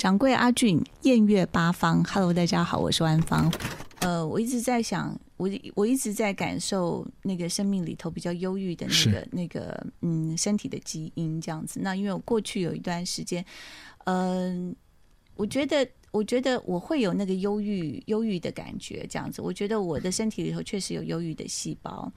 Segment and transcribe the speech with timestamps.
[0.00, 3.52] 掌柜阿俊，艳月八方，Hello，大家好，我是万芳。
[3.98, 11.80] 呃，我一直在想，我我一直在感受那个生命里头比较忧郁的那个那个嗯身体的基因这样子。
[11.82, 13.44] 那因为我过去有一段时间，
[14.04, 14.74] 嗯，
[15.34, 19.42] 我觉得我觉得我会有那个忧郁忧郁的感觉这样子。
[19.42, 22.10] 我觉得我的身体里头确实有忧郁的细胞。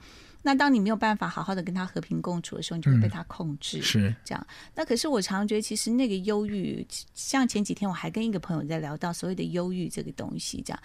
[0.46, 4.46] 那当你没有办法好好的跟他和平共处的时候，你就会被他控制，是这样。
[4.74, 10.82] 那可是我常觉得，其实那个忧郁，像前几天我还跟一个朋友在聊到所谓的忧郁这个东西，这样。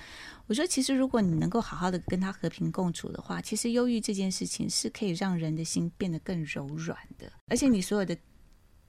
[0.48, 8.18] 我说，其实如果你能够好好的跟他和平共处的话，其实忧郁这件事情是可以让人的心变得更柔软的，而且你所有的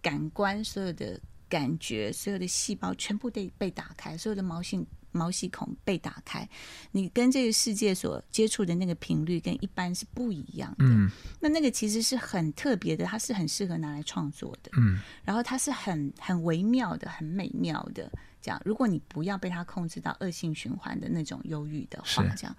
[0.01, 4.87] 感官、所有的感觉、所有的细胞全部被被打开，所有的毛细。
[5.13, 6.49] 毛细孔被打开，
[6.93, 10.85] 你跟这个世界所接触的那个频率跟一般是不一样的。
[10.85, 14.71] 嗯，那那个其实是很特别的，它是很适合拿来创作的。
[14.77, 18.09] 嗯，然后它是很很微妙的、很美妙的。
[18.41, 22.57] 这样，如果你不要被它控制到恶性循环的那种忧郁的话，这样。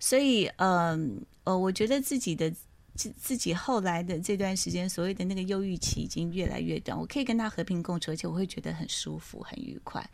[0.00, 2.50] 所以，嗯呃，我觉得自己的
[2.94, 10.08] 自自己后来的这段时间，所谓的那个忧郁期已经越来越短，我可以跟他和平共处，而且我会觉得很舒服、很愉快。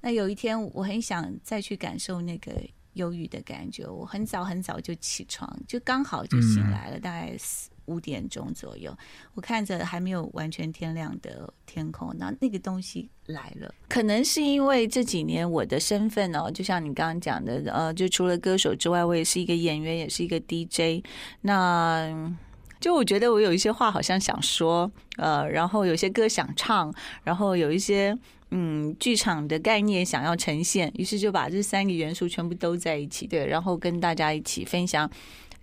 [0.00, 2.52] 那有一天，我很想再去感受那个
[2.94, 3.86] 忧郁的感觉。
[3.86, 7.36] 我很早很早就起床，就刚好就醒来了，大概
[7.86, 8.96] 五点钟左右。
[9.34, 13.74] 我看着还没有完全天亮的天空，那那个东西来了。
[13.88, 21.04] 可能是因为这几年我的身份哦，就像你刚刚讲的，呃，就除了歌手之外，我也是一个演员，也是一个 DJ。
[21.42, 22.32] 那
[22.80, 26.94] 就我觉得我有一些话好像想说，呃，然后有些歌想唱，
[27.24, 28.16] 然后有一些。
[28.54, 35.10] 嗯，剧场的概念想要呈现，于是就把这三个元素全部都在一起，对，然后跟大家一起分享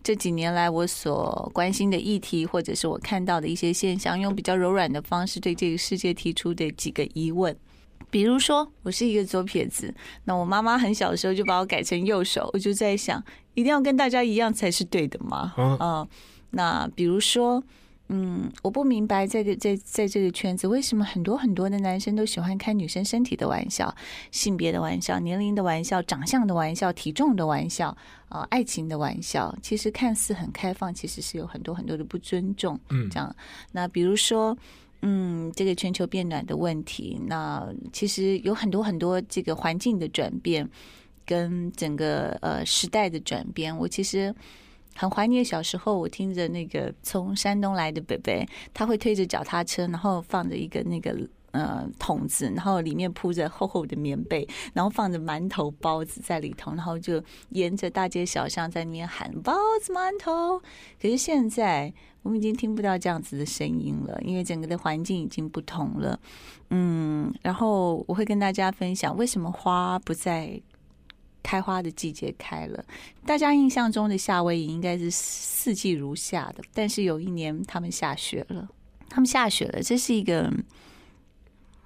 [0.02, 7.56] 这几年来我所关心的议题，或者是我看到的一些现象，用比较柔软的方式对这个世界提出的几个疑问。
[8.10, 15.54] 比如说，我是一个左撇子，那我妈妈很小的时候就把我改成右手，我就在想，一定要跟大家一样才是对的吗？
[15.58, 16.08] 嗯，
[16.52, 17.64] 那比如说。
[18.12, 23.96] 嗯，我不明白，在这在在这个圈子，为什么很多很多的男生都喜欢开女生身体的玩笑、
[24.32, 27.96] 性别的玩笑、年龄的玩笑、长相的玩笑、体重的玩笑
[28.28, 29.56] 啊，爱情的玩笑。
[29.62, 32.80] 其实看似很开放，其实是有很多很多的不尊重。
[32.90, 33.36] 嗯，这样。
[33.74, 34.58] 那比如说，
[35.04, 40.68] 嗯，这个全球变暖的问题，那其实有很多很多这个环境的转变，
[41.28, 44.34] 跟整个呃时代的转变，我其实。
[44.96, 51.16] 很怀念小时候，我听着那个从山东来的北北，他会推着脚踏车，然后放着一个那个
[51.52, 60.60] 呃桶子，然后里面铺着厚厚的棉被，然后放着馒头包子在里头，然后就沿着大街小巷在那边喊包子馒头。
[61.02, 66.20] 可是现在我们已经听不到这样子的声音了，因为整个的环境已经不同了。
[66.72, 70.62] 嗯，然后我会跟大家分享为什么花不在。
[71.42, 72.84] 开花的季节开了，
[73.26, 78.68] 大家印象中的夏威夷应该是四季如夏的，但是有一年他们下雪了，
[79.10, 80.52] 他们下雪了，这是一个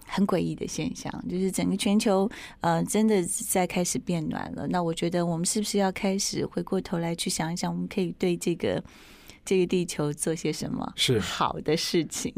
[0.06, 2.30] 很诡异的现象，就是整个全球
[2.62, 4.68] 呃真的在开始变暖了。
[4.68, 8.84] 那我觉得我们是不是要开始回过头来去想一想，我们可以对这个
[9.46, 12.34] 这个地球做些什么是好的事情？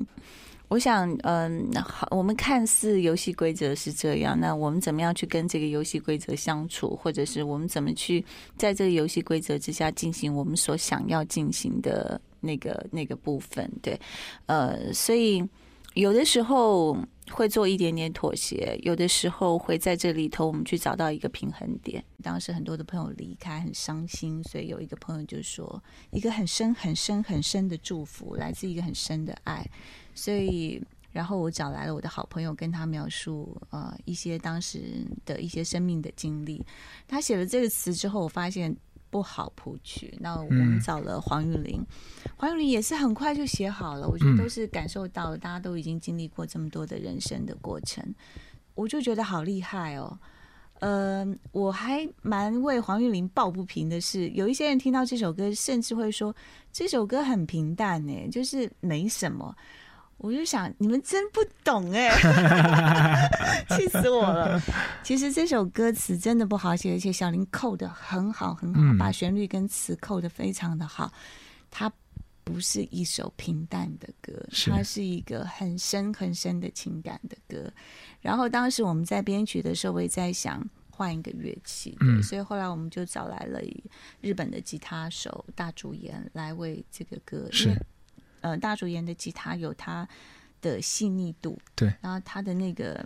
[0.67, 8.25] 我想，嗯，好，我们看似游戏规则是这样，那我们怎么样去跟这个游戏规则相处，或者是我们怎么去
[8.57, 13.71] 在这个游戏规则之下进行我们所想要进行的那个那个部分？
[13.81, 13.99] 对，
[14.47, 15.47] 呃，所以
[15.93, 16.97] 有的时候
[17.31, 22.03] 会做一点点妥协，有的时候会在这里头我们去找到一个平衡点。
[22.23, 29.65] 当时很多的朋友离开，很伤心，所以有一个朋友就说，一个很深、很深、很深的祝福，来自一个很深的爱。
[30.15, 30.81] 所以，
[31.11, 36.65] 然后我找来了我的好朋友，跟他描述呃一些当时的一些生命的经历。
[37.07, 38.75] 他写了这个词之后，我发现
[39.09, 40.17] 不好谱曲。
[40.19, 41.85] 那我们找了黄玉玲，
[42.35, 44.07] 黄玉玲也是很快就写好了。
[44.07, 48.03] 我觉得都是感受到大家都已经经历过这么多的人生的过程，
[48.73, 50.17] 我就觉得好厉害哦。
[50.81, 56.35] 呃，我还蛮为黄玉玲抱不平的是，有一些人听到这首歌，甚至会说
[56.73, 59.55] 这首歌很平淡呢，就是没什么。
[60.17, 62.09] 我就想，你们真不懂哎，
[63.69, 64.59] 气死我了！
[65.03, 71.11] 其实这首歌词真的不好写，而且小林扣的很好，很好，把旋律跟词扣的非常的好。
[71.69, 71.91] 它
[72.43, 74.33] 不是一首平淡的歌，
[74.71, 77.71] 它是一个很深很深的情感的歌。
[78.21, 83.59] 然后当时我们在编曲的时候，我也在想换一个乐器，嗯，所以后来我们就找来了
[84.21, 87.75] 日本的吉他手大竹研来为这个歌是。
[88.45, 90.07] 呃，大竹演的吉他有它
[90.61, 93.03] 的细腻度，对，然后它的那个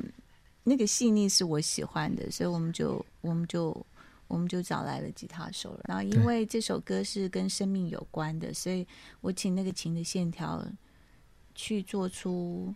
[0.66, 3.86] 那个细腻是我喜欢的，所以我们就我们就
[4.28, 5.86] 我们就找来了吉他手了。
[5.88, 8.86] 然后因为这首歌是跟生命有关的，所以
[9.22, 10.62] 我请那个琴的线条
[11.56, 12.76] 去做出。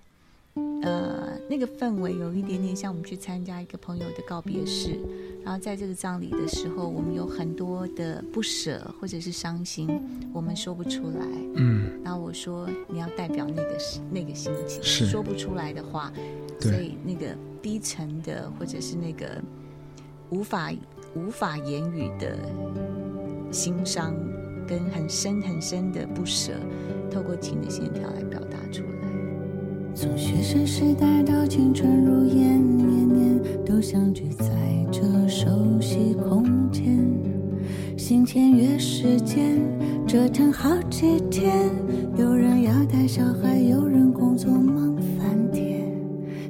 [0.56, 5.00] 呃，那个氛围有一点点像我们去参加一个朋友的告别式，
[5.44, 9.90] 然后在这个葬礼的时候，我们有很多的不舍或者是伤心，
[10.32, 11.26] 我们说不出来。
[11.56, 13.78] 嗯，然后我说你要代表那个
[14.12, 16.14] 那个心情，是说不出来的话，
[16.60, 19.42] 所以那个低沉的或者是那个
[20.30, 20.72] 无法
[21.16, 22.38] 无法言语的
[23.52, 24.14] 心伤，
[24.68, 26.54] 跟很深很深的不舍，
[27.10, 28.93] 透过琴的线条来表达出来。
[29.96, 34.46] 从学生时代到青春如烟，年年都相聚在
[34.92, 37.08] 这熟悉空间。
[37.96, 39.62] 新签约时间，
[40.08, 41.70] 折腾好几天。
[42.18, 45.82] 有人要带小孩，有人工作忙翻天，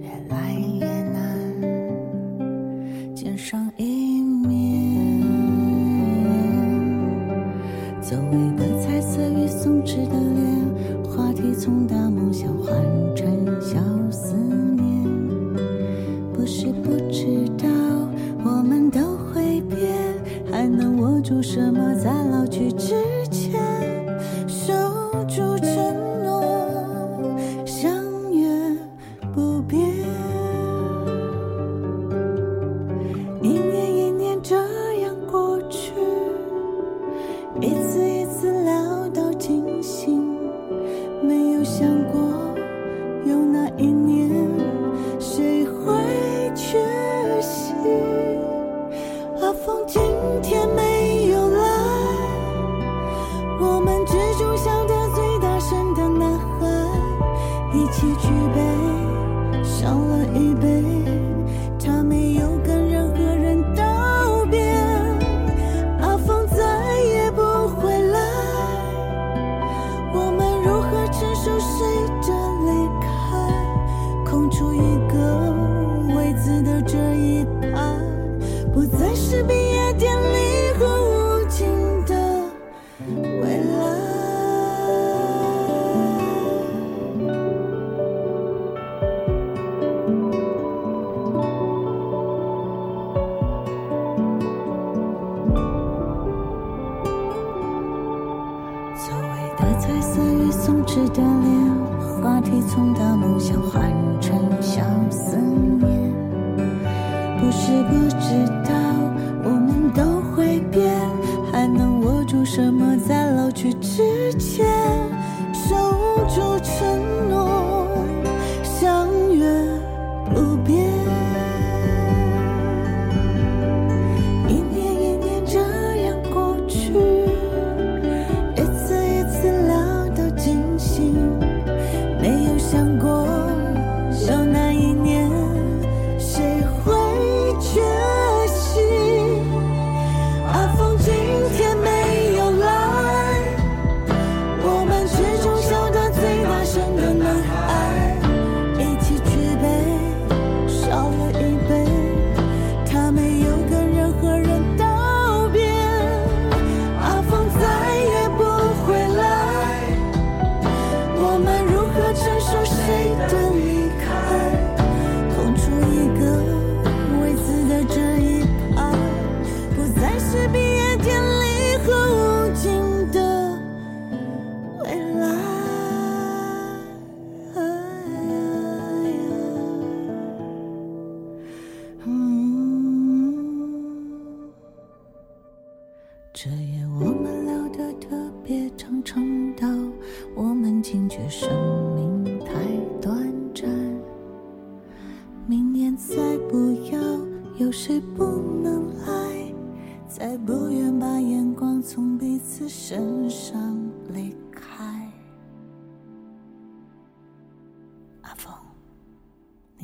[0.02, 1.54] 越来越难
[3.14, 5.22] 见上一面。
[8.02, 12.48] 周围的彩色与松弛的脸，话题从大梦想
[21.34, 22.43] 有什么在浪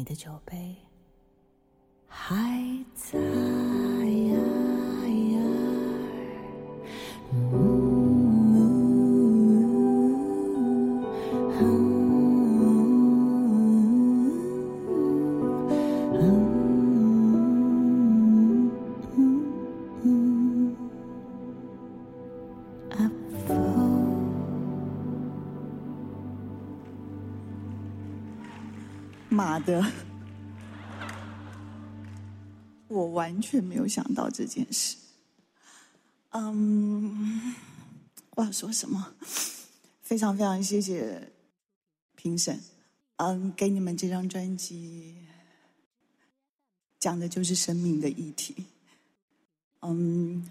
[0.09, 0.88] 的酒杯。
[29.63, 29.83] 的！
[32.87, 34.95] 我完全没有想到这件事。
[36.31, 37.55] 嗯，
[38.31, 39.13] 我要说什么？
[40.01, 41.31] 非常非常谢谢
[42.15, 42.59] 评审。
[43.17, 45.15] 嗯，给你们这张专辑
[46.99, 48.65] 讲的就是生命的议题。
[49.81, 50.49] 嗯，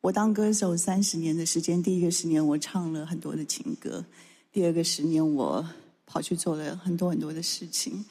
[0.00, 4.04] 我当歌手三十年的时间，第一个十年我唱了很多的情歌，
[4.50, 5.68] 第二个十年我
[6.08, 8.02] 跑去做了很多很多的事情。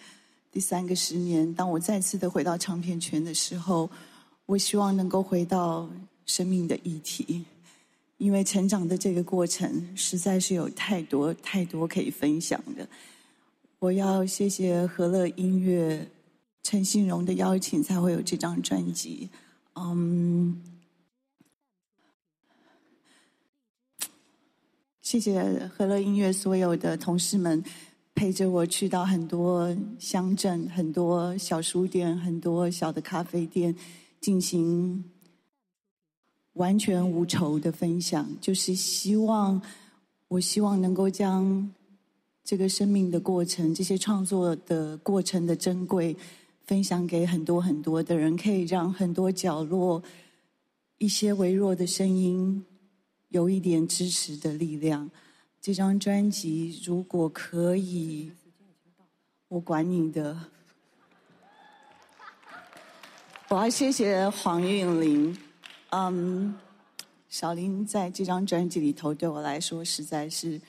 [0.52, 3.90] 第三个十年，当我再次的回到唱片圈的时候，
[4.46, 5.90] 我希望能够回到
[6.26, 7.44] 生命的议题，
[8.18, 12.88] 因为成长的这个过程实在是有太多太多可以分享的。
[13.80, 16.08] 我要谢谢和乐音乐
[16.64, 19.30] 陈信荣的邀请，才会有这张专辑。
[19.76, 20.60] 嗯，
[25.10, 25.42] 谢谢
[25.74, 27.64] 和乐音乐所有的同事们。
[28.14, 33.74] 陪着我去到很多乡镇、很多小书店、很多小的咖啡店，
[34.20, 35.02] 进行
[36.56, 38.28] 完全无酬的分享。
[38.42, 39.62] 就是希望，
[40.28, 41.72] 我希望能够将
[42.44, 46.14] 这个生命的过程、这些创作的过程的珍贵，
[46.66, 50.04] 分享给很多很多的人，可以让很多角落
[50.98, 52.66] 一些微弱的声音
[53.30, 55.10] 有一点支持的力量。
[55.60, 58.32] 这张专辑如果可以，
[59.48, 60.38] 我管你的。
[63.50, 65.38] 我要谢谢黄韵玲，
[65.90, 66.54] 嗯，
[67.30, 70.60] 小林在这张专辑里头对我来说实在是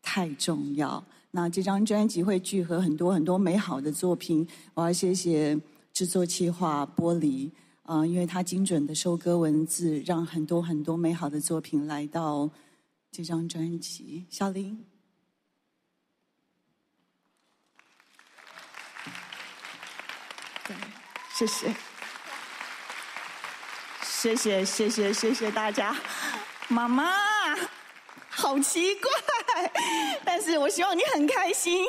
[0.00, 1.04] 太重要。
[1.32, 4.46] 那这张专辑会聚合很多很多美好的作品。
[4.74, 5.60] 我要谢谢
[5.92, 7.50] 制作企划玻璃，
[7.84, 12.50] 啊，因为他精准的收割文字，让很多很多美好的作品来到。
[13.16, 14.84] 这张专辑，小林，
[21.32, 21.72] 谢谢，
[24.02, 25.96] 谢谢，谢谢，谢谢大家，
[26.66, 27.04] 妈妈，
[28.28, 29.72] 好奇怪，
[30.24, 31.86] 但是我希望你很开心，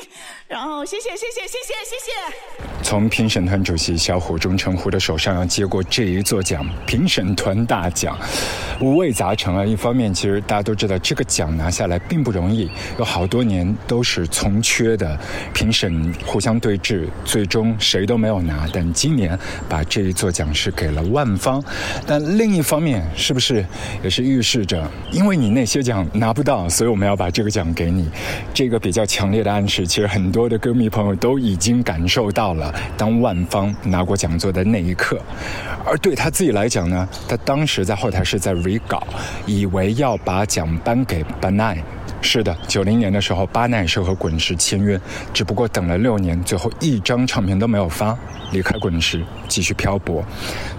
[0.47, 2.75] 然后谢谢，谢谢，谢谢，谢谢。
[2.85, 8.15] 从评审团主席小虎钟成虎的手上要接过这一座奖，评审团大奖，
[8.79, 9.65] 五味杂陈啊！
[9.65, 15.19] 一方面，其实大家都知道这个奖拿下来并不容易，有好多年都是从缺的，
[15.51, 18.69] 评审互相对峙，最终谁都没有拿。
[18.71, 19.37] 但今年
[19.67, 21.63] 把这一座奖是给了万芳，
[22.05, 23.65] 但另一方面，是不是
[24.03, 28.07] 也是预示着，因为你那些奖拿不到，所以我们要把这个奖给你？
[28.53, 32.75] 这个比较强烈的暗示，其实很多的歌迷朋友都已经感受到了。
[32.98, 35.20] 当万方拿过讲座的那一刻，
[35.86, 39.05] 而对他自己来讲呢，他当时在后台是在 re 稿，
[39.46, 41.77] 以为要把奖颁给班奈。
[42.25, 45.00] 是的，九零年的时候，巴奈是和滚石签约，
[45.32, 48.17] 只不过等了六年，最后一张唱片都没有发，
[48.51, 50.25] 离开滚石，继续漂泊。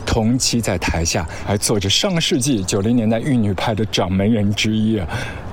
[0.05, 5.07] 同期在台下还坐着上世纪九零年代玉女派的掌门人之一啊。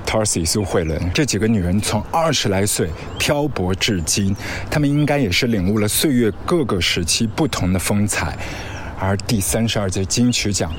[0.04, 4.34] Tarsi 苏慧伦这几个女人从二十来岁漂泊至今，
[4.68, 8.36] 她们应该也是领悟了岁月各个时期不同的风采。
[8.98, 10.72] 而第三十二届金曲奖。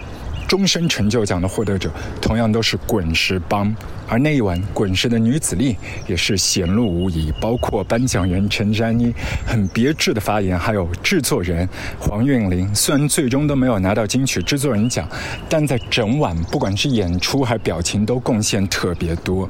[0.47, 3.75] 终身成就奖的获得者同样都是滚石帮，
[4.07, 5.75] 而那一晚滚石的女子力
[6.07, 7.33] 也是显露无遗。
[7.41, 9.13] 包括颁奖人陈珊妮
[9.45, 11.67] 很别致的发言，还有制作人
[11.99, 12.73] 黄韵玲。
[12.75, 15.07] 虽然最终都没有拿到金曲制作人奖，
[15.49, 19.49] 但在整晚不管是演出还是表情都贡献特别多。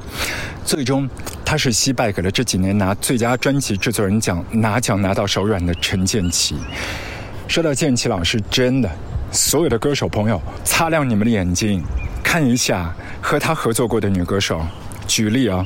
[0.64, 1.08] 最终，
[1.44, 6.56] 他是惜败给了这几年拿最佳专辑制作人奖拿奖拿到手软的陈建奇。
[7.46, 8.90] 说到建奇老师，真的。
[9.36, 11.84] 所有的歌手朋友，擦亮你们的眼睛，
[12.24, 14.66] 看一下和他合作过的女歌手。
[15.06, 15.64] 举例啊，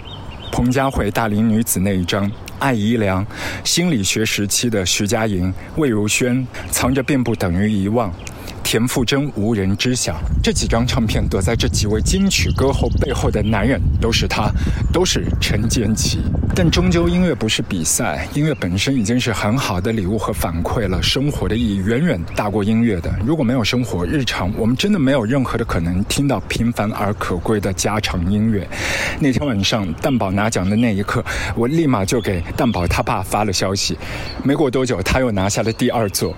[0.50, 3.24] 彭佳慧《大龄女子》那一张，艾怡良，
[3.62, 8.12] 心理学时期的徐佳莹，魏如萱，藏着并不等于遗忘。
[8.70, 14.48] 田馥甄无人知晓，这几张唱片躲在这几位金曲歌后背后的男人都是他，
[14.92, 16.20] 都是陈建奇。
[16.54, 21.02] 但终究音乐不是比赛，音乐本身已经是很好的礼物和反馈了。
[21.02, 23.12] 生活的意义远远大过音乐的。
[23.26, 28.64] 如果没有生活日常，我们真的没有任何的可能听到平凡而可贵的家常音乐。
[29.18, 31.24] 那天晚上蛋宝拿奖的那一刻，
[31.56, 33.98] 我立马就给蛋宝他爸发了消息。
[34.44, 36.32] 没过多久，他又拿下了第二座。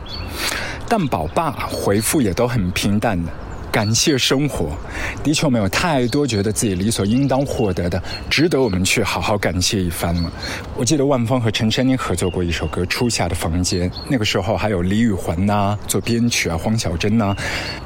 [0.89, 3.33] 蛋宝爸回复也都很平淡的，
[3.73, 4.77] 感谢生活。
[5.25, 10.31] 的确，我们有太多觉得自己理所应当获得的，值得我们去好好感谢一番了。
[10.77, 17.35] 我记得万芳和陈珊妮合作过一首歌《初夏的房间》，那个时候还有李宇环呐、做编曲啊，黄小珍呐、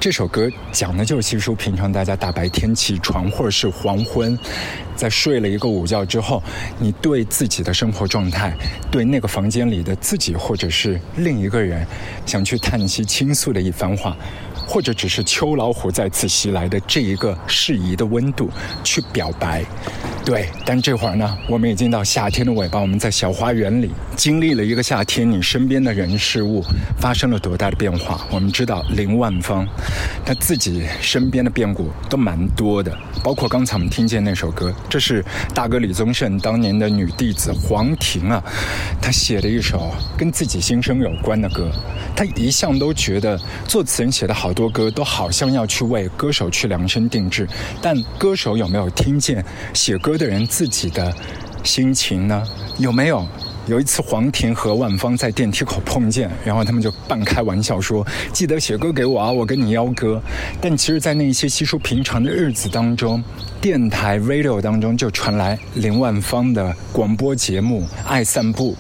[0.01, 4.37] 这首歌讲的就是，其实平常大家大白天起床或者是黄昏，
[4.97, 6.43] 在睡了一个午觉之后，
[6.81, 8.53] 你对自己的生活状态，
[8.91, 11.87] 对那个房间里的自己或者是另一个人，
[12.27, 14.17] 想去叹息倾诉的一番话。
[14.67, 18.51] 或者只是秋老虎再次袭来的这一个适宜的温度
[18.83, 19.65] 去表白，
[20.25, 20.49] 对。
[20.65, 26.65] 但这会儿呢，我们已经到夏天的尾巴，我们在小花园里经历了一个夏天，你身边的人事物
[26.99, 28.27] 发生了多大的变化？
[28.31, 29.65] 我们知道林万芳，
[30.25, 32.93] 他自己身边的变故都蛮多的，
[33.23, 38.43] 包括刚才我们听见那首歌，这是大哥李宗盛当年的女弟子黄婷啊，
[39.01, 41.71] 她写的一首跟自己心声有关的歌。
[42.17, 47.47] 她一向都觉得作词人写的好多歌都好像要去为歌手去量身定制，
[47.83, 49.45] 但歌手有没有听见
[49.75, 51.15] 写歌的人自己的
[51.63, 52.43] 心情呢？
[52.79, 53.25] 有没有？
[53.67, 60.23] 有一次，黄婷和万芳在电梯口碰见，然后他们就半开玩笑说：“记得写歌给我啊，我跟你邀歌。”
[60.63, 63.21] 但其实，在那些稀疏平常的日子当中，
[63.61, 68.73] 电台 radio 当中就传来林万芳的广播节目《爱散步》。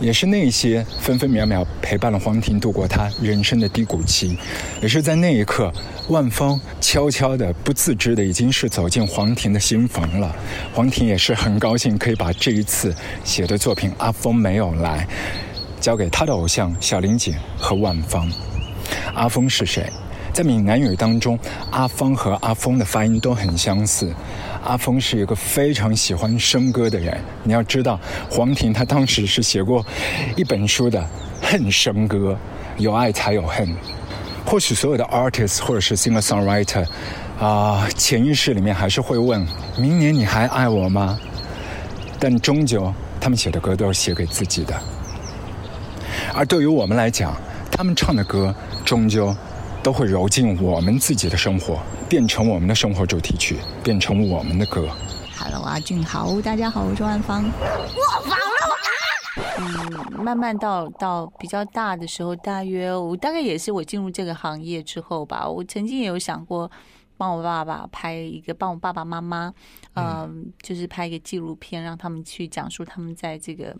[0.00, 4.38] 也是那些分分秒秒陪伴了黄婷度过她人生的低谷期，
[4.80, 5.72] 也是在那一刻，
[6.08, 10.34] 万芳悄悄的、不自知的，已经是走进黄婷的心房了。
[10.72, 15.06] 黄婷也是很高兴，可以把这一次写的作品《阿峰没有来》
[15.82, 18.30] 交给他的偶像小玲姐和万芳。
[19.14, 19.90] 阿峰是谁？
[20.32, 21.36] 在闽南语当中，
[21.72, 24.14] 阿芳和阿峰的发音都很相似。
[24.64, 27.18] 阿峰是一个非常喜欢笙歌的人。
[27.42, 27.98] 你要知道，
[28.30, 29.84] 黄婷她当时是写过
[30.36, 31.00] 一本书的
[31.40, 32.36] 《恨笙歌》，
[32.82, 33.68] 有爱才有恨。
[34.44, 36.86] 或许所有的 artist 或者是 singer songwriter
[37.38, 39.46] 啊、潜意识里面还是会问：
[39.76, 41.18] 明年你还爱我吗？
[42.18, 44.74] 但终究，他们写的歌都是写给自己的。
[46.34, 47.36] 而对于我们来讲，
[47.70, 49.34] 他们唱的歌终究
[49.82, 54.88] 都会揉进我们自己的生活，变成我们的生活主题曲，变成我们的歌。
[55.38, 57.44] Hello，阿俊好，大家好，我是万芳。
[57.44, 58.44] 我房了
[59.58, 66.70] 嗯，慢慢到到比较大的时候，大约我大概也是我进入这个行业之后吧，我曾经也有想过
[67.16, 69.52] 帮我爸爸拍一个，帮我爸爸妈妈，
[69.94, 73.74] 嗯、就是拍一个纪录片，让他们去讲述他们在这个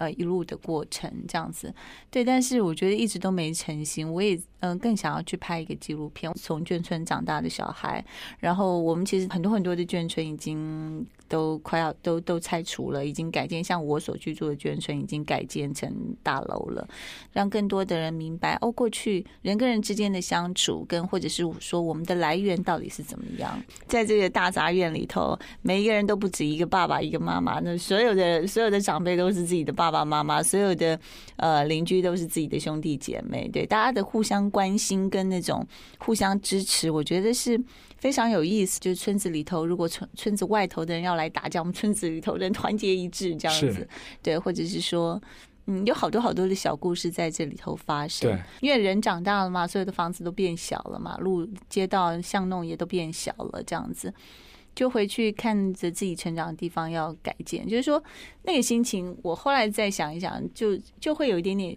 [0.00, 1.72] 呃一路的过程这样子。
[2.10, 4.12] 对，但是我觉得一直都没成型。
[4.12, 8.04] 我也嗯、更想要去拍一个纪录片，从眷村长大的小孩，
[8.40, 15.90] 然后我们其实很多很多的眷村已经都快要都都拆除了，已经改建，像我所居住的眷村已经改建成
[16.22, 16.86] 大楼了，
[17.32, 23.58] 让更多的人明白哦，过去人跟人之间的相处，跟或者是说我们的来源到底是怎么样。
[23.86, 30.98] 在这个大杂院里头，每一个人都不止一个爸爸一个妈妈，那所有的所有的长辈都是自己的爸爸爸妈妈，所有的
[31.36, 35.66] 呃邻居都是自己的兄弟姐妹，对大家的互相关心跟那种
[35.98, 37.60] 互相支持，我觉得是
[37.98, 38.78] 非常有意思。
[38.78, 43.88] 就是村子里头，如果村村子外头的人要来打架，我们村子里头人团结一致这样子，
[44.22, 45.20] 对，或者是说。
[45.66, 48.28] 嗯，有好多好多的小故事在这里头发生。
[48.28, 54.12] 对，因为人长大了嘛，所有的房子都变小了嘛，路、街道、巷弄也都变小了，这样子，
[54.80, 57.68] 就回去看着自己成长的地方要改建。
[57.68, 58.02] 就是说，
[58.44, 61.76] 那个心情，我后来再想一想，就就会有一点点。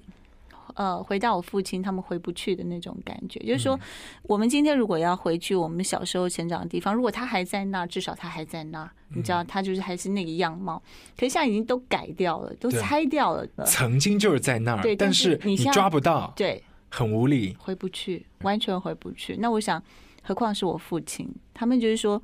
[0.76, 3.78] 呃，回到我父亲他们回不去的那种感觉，就是说，
[4.22, 10.82] 我们今天如果要回去我们小时候成长的地方，如果他还在那儿，至少他还在那儿，你知道，他就是还是那个样貌。
[11.18, 17.54] 可是现在已经都改掉了，都拆掉了，曾经就是在那儿，对但但是你抓不到，对，很无力。
[17.60, 19.36] 回不去，完全回不去。
[19.36, 19.84] 那我想，
[20.24, 22.20] 何况是我父亲，他们就是说，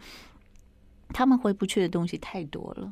[1.13, 2.91] 他们回不去的东西太多了。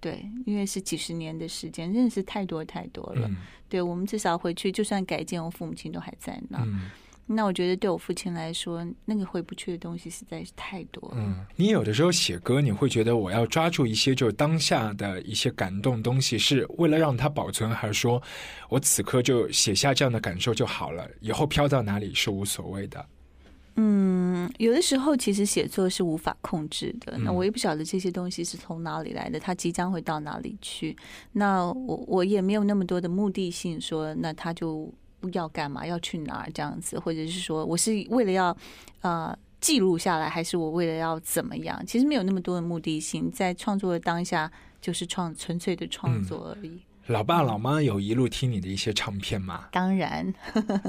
[0.00, 3.26] 对，因为是几十年的时间，真的是太多太多了。
[3.28, 3.36] 嗯
[3.66, 6.62] 对我们至少回去，就算改建，我父母亲都还在那。
[6.64, 6.90] 嗯
[7.26, 11.16] 那我觉得对我父亲来说，那个回不去的东西实在是太多了。
[11.16, 18.22] 嗯，你有的时候写歌，你会觉得我要抓住一些就是当下的一些感动东西，是为了让它保存，还是说
[18.68, 23.06] 我此刻就写下这样的感受就好了，以后飘到哪里是无所谓的。
[23.76, 24.23] 嗯，
[24.58, 27.16] 有的时候其实写作是无法控制的。
[27.18, 30.96] 那嗯我也不晓得这些东西是从哪里来的，它即将会到哪里去。
[31.32, 34.92] 那我我也没有那么多的目的性，说那他就
[35.32, 38.56] 要干嘛，要去哪儿这样子，或者是说我是为了要
[39.00, 41.84] 呃记录下来，还是我为了要怎么样？
[41.86, 46.80] 其实没有那么多的目的性，在创作的当下就是创纯粹的创作而已。
[47.06, 49.66] 老爸老妈有一路听你的一些唱片吗？
[49.72, 50.32] 当然，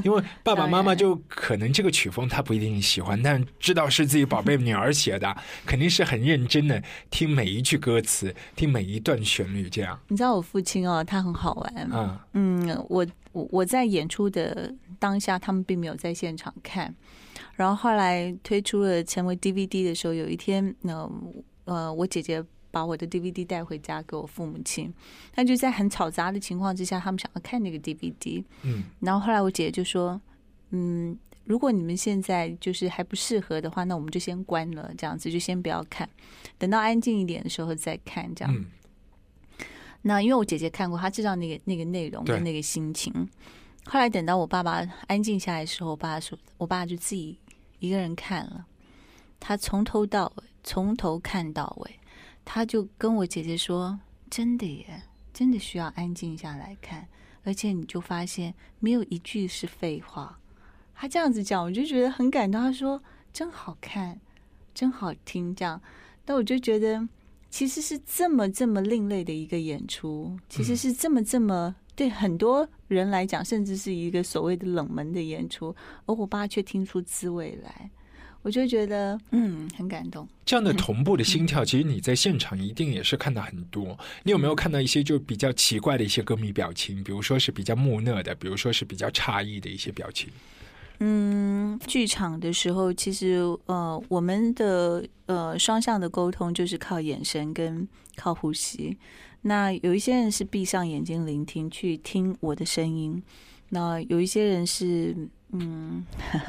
[0.04, 11.74] 因为爸爸妈妈就可能这个曲风他不一定喜欢，但知道是自己宝贝女儿写的， 肯定是很认真的听每一句歌词，听每一段旋律，这样你知道我父亲哦，他很好玩。
[11.92, 16.94] 啊，嗯，我我我在演出的当下，他们并没有在现场看。
[17.56, 21.10] 然后后来推出了成为 DVD 的时候，有一天，呢，
[21.66, 22.44] 呃，我姐姐
[22.76, 24.94] 把我的 DVD 带回家给我父母亲，
[25.36, 28.44] 那就在很嘈杂的情况之下，他们想要看那个 DVD。
[28.64, 30.20] 嗯然后后来我姐姐就说
[30.72, 36.10] ：“嗯，如果你们现在就是还不适合的话，那我们就先关了，这样子就先不要看，
[36.58, 38.54] 等到安静一点的时候再看，这样。
[38.54, 38.66] 嗯
[40.02, 43.12] 那因为我姐姐看过，她知道那个那个内容跟那个心情。
[43.86, 47.40] 后来等到我爸爸安静下来的时候，我爸说，我爸就自己
[47.80, 48.66] 一个人看了，
[49.40, 52.00] 他从头到尾，从头看到尾，
[52.46, 54.00] 他就跟我姐姐说
[54.32, 55.04] ：“真的耶，
[55.34, 57.06] 真的需要安静下来看，
[57.44, 60.40] 而且你就发现没有一句是废话。”
[60.96, 62.62] 他这样子讲，我就觉得很感动。
[62.62, 63.04] 他说
[63.34, 64.22] ：“真好看，
[64.74, 65.82] 真好听。”这样，
[66.24, 67.10] 但我就觉得。
[67.48, 75.74] 其实是这么这么另类的一个演出，其实是这么这么对很多人来讲，甚至是一个所谓的冷门的演出，
[76.06, 77.90] 而我爸却听出滋味来，
[78.46, 80.28] 我就觉得嗯很感动。
[80.46, 83.98] 这样的同步的心跳，其实你在现场一定也是看到很多。
[84.22, 87.04] 你有没有看到一些就比较奇怪的一些歌迷表情？
[87.04, 90.30] 比如说是比较木讷的，比如说是比较诧异的一些表情？
[91.00, 98.96] 嗯，剧场的时候，其实呃，我们的呃双向的沟通就是靠眼神跟靠呼吸。
[99.42, 103.20] 那有一些人是闭上眼睛聆听，去听我的声音；
[103.70, 105.18] 那有一些人是
[105.52, 106.06] 嗯，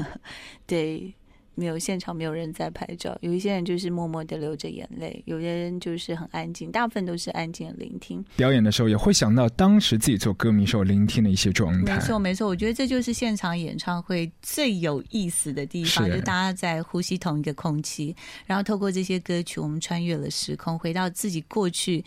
[0.66, 1.14] 对，
[1.56, 8.24] 没有现场没有人在拍照，有一些人就是默默的流着眼泪，有些人就是很安静，大部分都是安静的聆听。
[8.36, 12.00] 表演的时候也会想到当时自己做歌迷时候聆听的一些状态没。
[12.00, 18.14] 错，没错，我觉得这就是现场演唱会最有意思的地方，就大家在呼吸同一个空气，
[18.44, 22.04] 然后透过这些歌曲，我们穿越了时空，回到自己过去。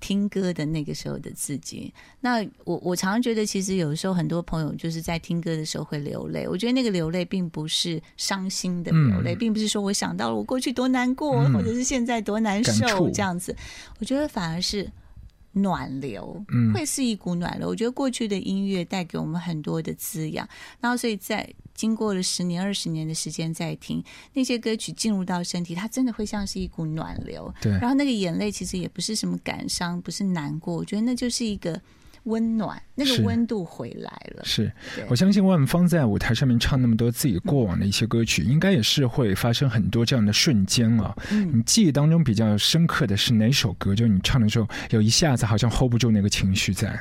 [0.00, 6.48] 听歌的那个时候的自己，那我我常常觉得，其实有时候很多朋友就是在听歌的时候会流泪。
[6.48, 13.54] 我觉得那个流泪并不是伤心的流泪，嗯并不是说我想到了我过去多难过，嗯或者是现在多难受这样子。
[13.98, 14.90] 我觉得反而是
[15.52, 17.68] 暖流，嗯会是一股暖流。
[17.68, 20.48] 我觉得过去的音乐带给我们很多的滋养，
[20.80, 24.02] 然后所以在经过了十年、二十年的时间在听
[24.34, 27.52] 那些歌曲进入到身体，它真的会像是一股暖流。
[27.60, 31.80] 对然后那个眼泪其实也不是什么感伤，不是难过，我觉得那就是一个
[32.24, 34.44] 温暖，那个温度回来了。
[34.44, 34.70] 是
[35.08, 41.16] 我相信万芳在舞台上面唱那么多自己过往的一些歌曲，应该也是会发生很多这样的瞬间啊。
[41.30, 43.94] 嗯你记忆当中比较深刻的是哪首歌？
[43.94, 46.98] 就是你唱的时候，有一下子好像 hold 不住那个情绪在。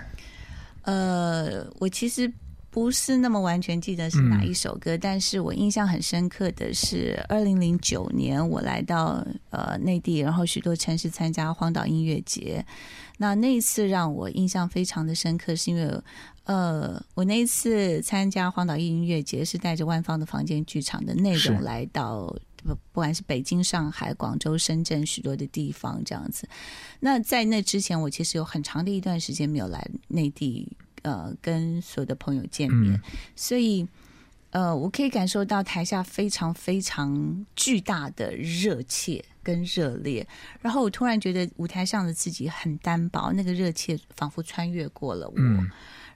[0.83, 2.31] 呃，我其实
[2.79, 12.65] 不是那么完全记得是哪一首歌，但是我印象很深刻的是二零零九年我来到呃内地，然后许多城市参加荒岛音乐节。
[13.17, 16.01] 那那一次让我印象非常的深刻，是因为
[16.45, 22.33] 呃，我那一次参加荒岛音乐节是带着万方的房间剧场的内容来到。
[22.61, 26.45] 不，不管是北京、上海、广州、深圳许多的地方，这样子。
[26.99, 30.67] 那在那之前，我其实有很长的一段时间没有来内地，
[31.03, 33.01] 呃，跟所有的朋友见面，嗯
[33.35, 33.87] 所以，
[34.51, 40.27] 呃，我可以感受到台下非常非常巨大的热切跟热烈。
[40.61, 45.33] 然后我突然觉得舞台上的自己很单薄，那个热切仿佛穿越过了我。
[45.37, 45.69] 嗯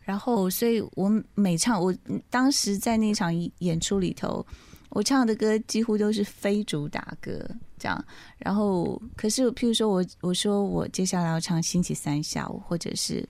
[0.05, 1.95] 然后，所以我每唱，我
[2.29, 4.45] 当时在那场演出里头，
[4.89, 7.39] 我唱的歌几乎都是非主打歌，
[7.79, 8.05] 这样。
[8.37, 13.25] 然后，可是譬如说我我说我接下来要唱星期三下午，或者是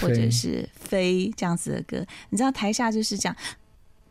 [0.00, 3.36] 或者是飞这样子的歌，你知道台下就是这样，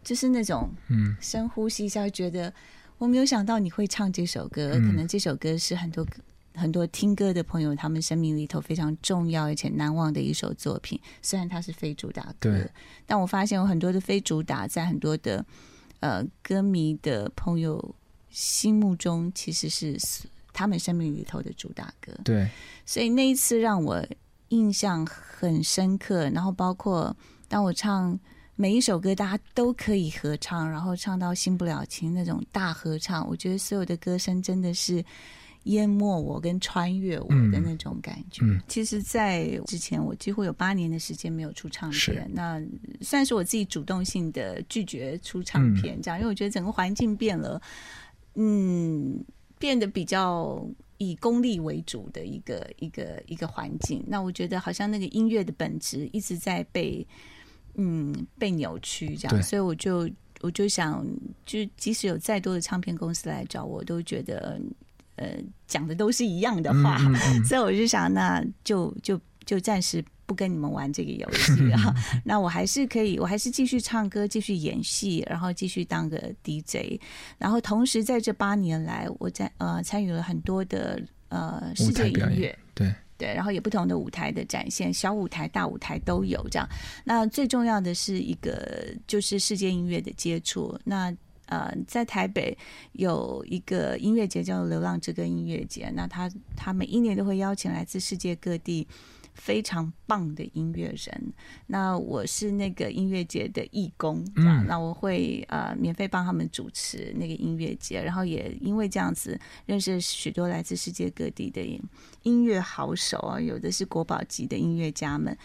[0.04, 1.16] 就是那种嗯。
[1.22, 2.54] 深呼吸一下，觉得
[2.98, 4.88] 我没有想到你会唱这首歌，嗯。
[4.88, 6.06] 可能这首歌是很多
[6.56, 11.00] 很多听歌的朋友他们生命里头非常重要而且难忘的一首作品。
[11.22, 12.68] 虽然它是非主打歌，
[13.06, 15.46] 但我发现有很多的非主打，在很多的
[16.00, 17.96] 呃歌迷的朋友
[18.32, 19.98] 心目中，其实是
[20.52, 22.12] 他们生命里头的主打歌。
[22.24, 22.50] 对，
[22.86, 24.04] 所以那一次让我
[24.50, 26.30] 印象很深刻。
[26.30, 27.16] 然后包括
[27.48, 28.20] 当我唱
[28.56, 35.04] 每一首歌，大家都可以合唱，然后唱到新不了情那种大合唱，我觉得所有的歌声真的是。
[35.64, 38.46] 淹没我跟穿越我的那种感觉。
[38.46, 42.62] 嗯其实，在之前我几乎有八年的时间没有出唱片，那
[43.02, 47.62] 算是我自己主动性的拒绝出唱片，这样，因为我觉得整个环境变了，
[48.36, 49.22] 嗯，
[49.60, 50.66] 变得比较
[50.98, 54.04] 以功利为主的一个一个一个环境。
[54.08, 57.06] 那我觉得好像那个音乐的本质一直在被
[57.76, 60.10] 嗯被扭曲这样，所以我就
[60.42, 61.06] 我就想，
[61.46, 64.60] 就即使有再多的唱片公司来找我，都觉得
[65.16, 67.46] 呃讲的都是一样的话，嗯嗯嗯。
[67.46, 71.92] 所以我就想，那就就就暂时不跟你们玩这个游戏啊。
[72.24, 77.02] 那我还是可以，我还是继续唱歌，继续演戏，然后继续当个 DJ。
[77.40, 82.56] 然后同时在这八年来，我在呃参与了很多的呃世界音乐。
[82.76, 86.70] 对，对，然后也不同的舞台的展现，小舞台、大舞台都有这样。
[87.04, 90.78] 那最重要的是一个就是世界音乐的接触。
[90.84, 91.12] 那
[91.48, 92.56] 呃，在台北
[92.92, 98.86] 有一个音乐节叫做“流浪之歌音乐节”，那他他每一年都会邀请来自世界各地
[99.38, 101.34] 非常棒的音乐人。
[101.68, 111.62] 那我是那个音乐节的义工，这样，嗯那我会呃免费帮他们主持那个音乐节，然后也因为这样子认识许多来自世界各地的
[112.24, 115.38] 音乐好手啊，有的是国宝级的音乐家们。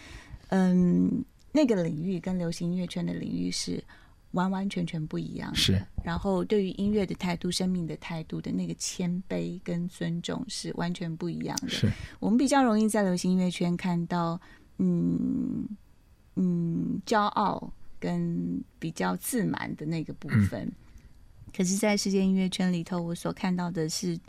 [0.49, 3.83] 嗯，那个领域跟流行音乐圈的领域是
[4.33, 5.53] 完完全全不一样。
[5.55, 11.69] 是，然后对于音乐的态度、生命的态度的那个谦卑跟尊重是完全不一样的。
[11.69, 14.39] 是，我们比较容易在流行音乐圈看到，
[14.77, 15.67] 嗯
[16.35, 20.71] 嗯，骄傲跟比较自满的那个部分。
[21.55, 24.19] 可是，在世界音乐圈里头，我所看到的是，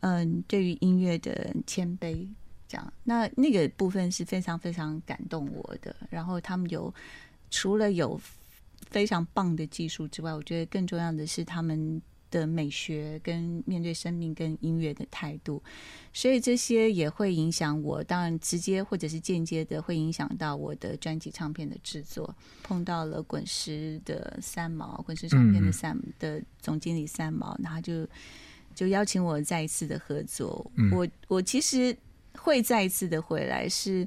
[0.00, 2.28] 嗯，对于音乐的谦卑，
[2.68, 5.96] 这样，那那个部分是非常非常感动我的。
[6.10, 6.92] 然后，他们有
[7.48, 8.20] 除了有
[8.90, 15.62] 非常棒的技术之外，我觉得更重要的是他们的美学跟面对生命跟音乐的态度。
[16.12, 22.34] 所以这些也会影响我，当然直接或者是间接的会影响到我的专辑唱片的制作。
[22.62, 28.06] 碰到了滚石的三毛，滚石唱片的三、的总经理三毛，然后就
[28.74, 30.70] 就邀请我再一次的合作。
[30.76, 31.96] 嗯我我其实
[32.38, 34.06] 会再一次的回来是。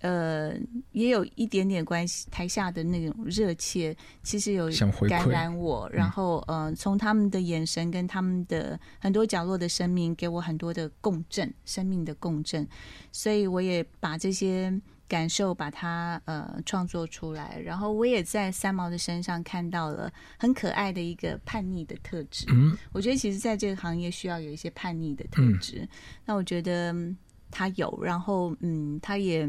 [0.00, 0.54] 呃，
[0.92, 4.70] 也有一点点关系，台下的那种热切，其实有
[5.08, 12.68] 感染我，然后呃，从他们的眼神跟他们的很多角落的生命，给我很多的共振，生命的共振，
[13.10, 14.70] 所以我也把这些
[15.08, 22.44] 感受把它呃创作出来，然后我也在三毛的身上看到了很可爱的一个叛逆的特质。
[22.50, 25.88] 嗯，我觉得其实在这个行业需要有一些叛逆的特质，
[26.26, 27.16] 那我觉得嗯
[27.50, 29.48] 他有，然后嗯，他也。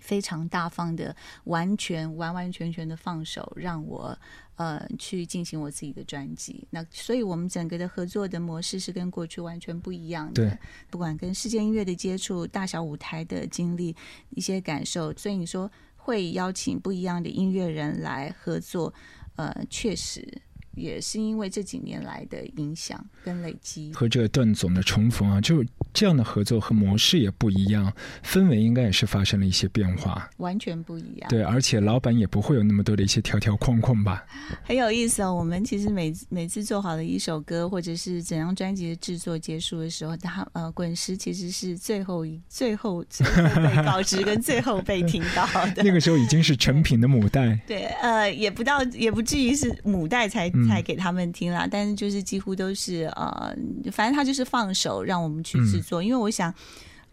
[0.00, 4.18] 非常大方的，完全完完全全的放手，让我
[4.56, 6.66] 呃去进行我自己的专辑。
[6.70, 10.48] 那所以我们整个的合作的模式是跟过去完全不一样的。
[10.48, 10.58] 对，
[10.90, 13.94] 不管跟世界音乐的接触、大小舞台的经历、
[14.30, 18.92] 一些感受，所以你说会邀请不一样的音乐人来合作，
[19.36, 20.26] 呃，确实
[20.74, 23.92] 也是因为这几年来的影响跟累积。
[23.92, 27.92] 和这个段总的重逢啊，就这样的合作和模式也不一样，
[28.24, 30.28] 氛围应该也是发生了一些变化。
[30.38, 34.24] 完全不一样，对，而且老板也不会有那么多的一些条条框框吧？
[34.64, 35.34] 很有意思哦。
[35.34, 45.82] 我们其实每每次做好的一首歌，或者是整张专辑的制作结束的时候，他呃滚石其实是最后一最后最后被告知跟最后被听到的。
[45.82, 47.58] 那个时候已经是成品的母带。
[47.66, 53.54] 对，呃，也不到，也不至于是母带才嗯才给他们听啦，但是就是几乎都是呃，
[53.92, 56.54] 反正他就是放手让我们去制作，因为我想。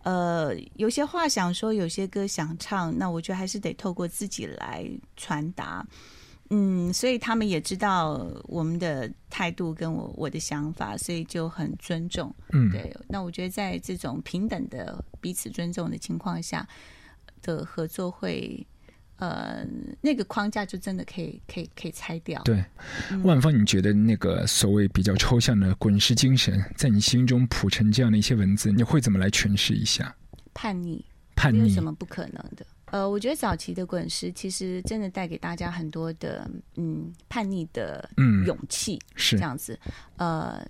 [0.03, 5.85] 呃，有些话想说，有些歌想唱，那我觉得还是得透过自己来传达。
[6.49, 12.33] 嗯，所以他们也知道我们的态度跟我我的想法，所以就很尊重。
[12.53, 16.65] 嗯，对，那我觉得在这种平等的彼此尊重的情况下
[17.41, 18.65] 的合作会，
[19.17, 19.65] 呃，
[20.01, 22.41] 那个框架就真的可以可以可以拆掉。
[22.43, 22.63] 对，
[23.23, 30.15] 万芳，你觉得那个所谓比较抽象的滚石精神，在你心中谱成这样的一些文字，你会怎么来诠释一下？
[30.53, 31.03] 叛逆
[31.35, 32.65] 叛逆没有什，么不可能的。
[32.85, 39.77] 呃，我觉得早期的滚石其实真的带给大家很多的嗯叛逆的嗯勇气，是这样子。
[40.15, 40.65] 呃，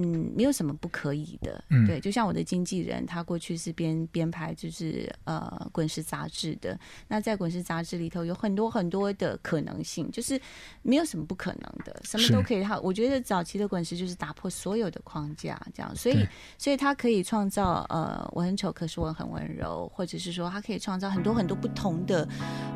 [0.00, 1.64] 嗯，没有什么不可以的。
[1.70, 6.78] 嗯对，就像我的经纪人，他过去是编编排就是呃滚石杂志的。
[7.08, 10.40] 那在滚石杂志里头有很多很多的可能性，就是
[10.82, 12.62] 没有什么不可能的，什么都可以。
[12.62, 16.26] 他我觉得早期的滚石就是打破所有的框架，这样，所以
[16.58, 22.28] 所以他可以创造呃我很丑，可是我很温柔，或者是说他可以创造很多很多不同的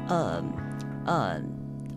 [0.08, 0.42] 呃
[1.06, 1.42] 呃。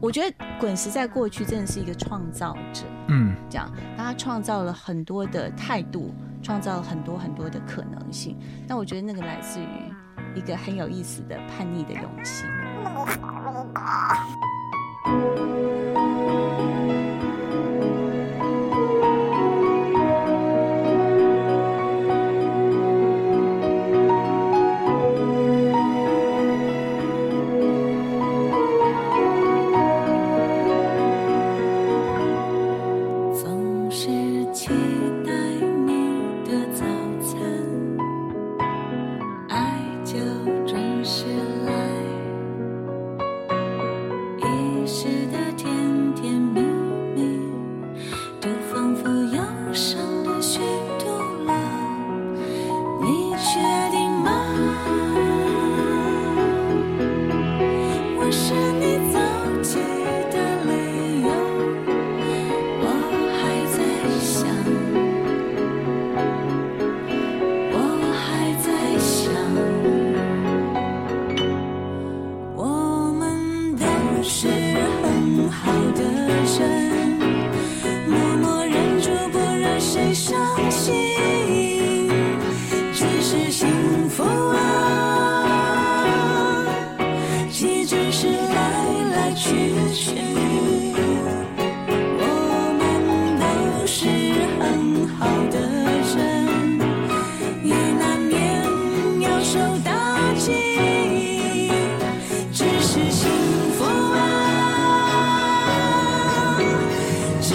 [0.06, 6.14] 我觉得滚石在过去真的是一个创造者，嗯，这样，他创造了很多的态度，
[6.44, 8.38] 创造了很多很多的可能性。
[8.68, 9.92] 那我觉得那个来自于
[10.36, 12.46] 一个很有意思的叛逆的勇气。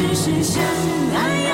[0.00, 0.64] 只是相
[1.14, 1.49] 爱。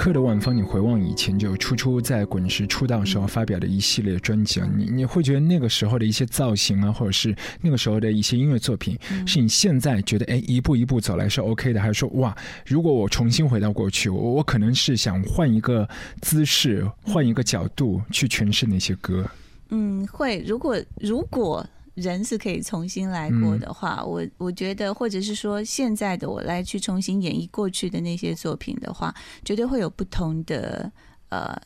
[0.00, 12.34] 刻的万芳，你回望以前就初初在滚石出道时候发表的一系列专辑啊，你你会觉得那个时候的一些造型啊，或者是那个时候的一些音乐作品，是你现在觉得哎一步一步走来是 OK 的，还是说哇，
[12.64, 15.86] 如果我重新回到过去，我我可能是想换一个
[16.22, 19.28] 姿势，换一个角度去诠释那些歌？
[19.68, 20.42] 嗯，会。
[20.46, 21.62] 如果如果
[22.00, 30.90] 人是可以重新来过的话，我我觉得，或者是说现在的我来去重新演绎过去的那些作品的话，绝对会有不同的
[31.28, 31.56] 呃